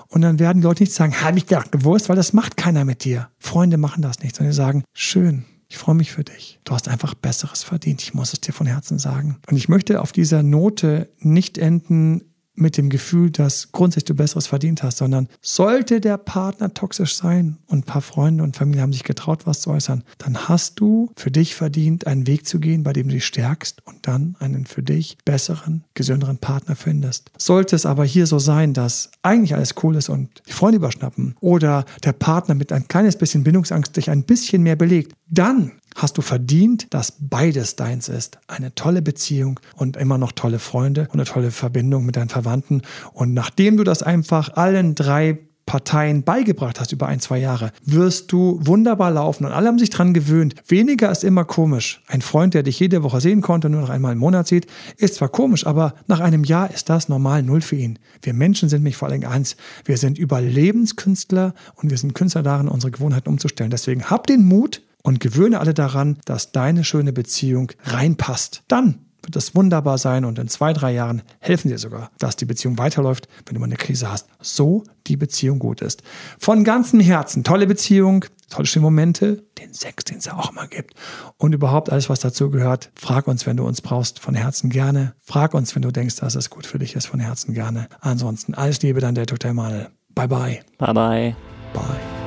[0.09, 2.85] Und dann werden die Leute nicht sagen, habe ich doch gewusst, weil das macht keiner
[2.85, 3.27] mit dir.
[3.39, 6.59] Freunde machen das nicht, sondern sagen, schön, ich freue mich für dich.
[6.63, 8.01] Du hast einfach Besseres verdient.
[8.01, 9.37] Ich muss es dir von Herzen sagen.
[9.49, 12.21] Und ich möchte auf dieser Note nicht enden,
[12.57, 17.57] mit dem Gefühl, dass grundsätzlich du Besseres verdient hast, sondern sollte der Partner toxisch sein
[17.67, 21.11] und ein paar Freunde und Familie haben sich getraut, was zu äußern, dann hast du
[21.15, 24.65] für dich verdient, einen Weg zu gehen, bei dem du dich stärkst und dann einen
[24.65, 27.31] für dich besseren, gesünderen Partner findest.
[27.37, 31.35] Sollte es aber hier so sein, dass eigentlich alles cool ist und die Freunde überschnappen
[31.39, 36.17] oder der Partner mit ein kleines bisschen Bindungsangst dich ein bisschen mehr belegt, dann hast
[36.17, 38.37] du verdient, dass beides deins ist.
[38.47, 42.83] Eine tolle Beziehung und immer noch tolle Freunde und eine tolle Verbindung mit deinen Verwandten.
[43.13, 48.31] Und nachdem du das einfach allen drei Parteien beigebracht hast über ein, zwei Jahre, wirst
[48.31, 49.45] du wunderbar laufen.
[49.45, 50.55] Und alle haben sich dran gewöhnt.
[50.67, 52.01] Weniger ist immer komisch.
[52.07, 54.65] Ein Freund, der dich jede Woche sehen konnte, nur noch einmal im Monat sieht,
[54.97, 57.99] ist zwar komisch, aber nach einem Jahr ist das normal null für ihn.
[58.21, 59.57] Wir Menschen sind mich vor allem eins.
[59.83, 63.69] Wir sind Überlebenskünstler und wir sind Künstler darin, unsere Gewohnheiten umzustellen.
[63.69, 68.63] Deswegen hab den Mut, und gewöhne alle daran, dass deine schöne Beziehung reinpasst.
[68.67, 72.45] Dann wird das wunderbar sein und in zwei, drei Jahren helfen dir sogar, dass die
[72.45, 74.27] Beziehung weiterläuft, wenn du mal eine Krise hast.
[74.39, 76.01] So die Beziehung gut ist.
[76.39, 80.67] Von ganzem Herzen, tolle Beziehung, tolle schöne Momente, den Sex, den es ja auch immer
[80.67, 80.93] gibt
[81.37, 82.89] und überhaupt alles, was dazu gehört.
[82.95, 85.13] Frag uns, wenn du uns brauchst, von Herzen gerne.
[85.19, 87.89] Frag uns, wenn du denkst, dass es gut für dich ist, von Herzen gerne.
[87.99, 89.51] Ansonsten alles Liebe, dann der Dr.
[89.51, 89.89] Emanuel.
[90.15, 90.59] Bye bye.
[90.77, 91.35] Bye bye.
[91.73, 92.26] Bye.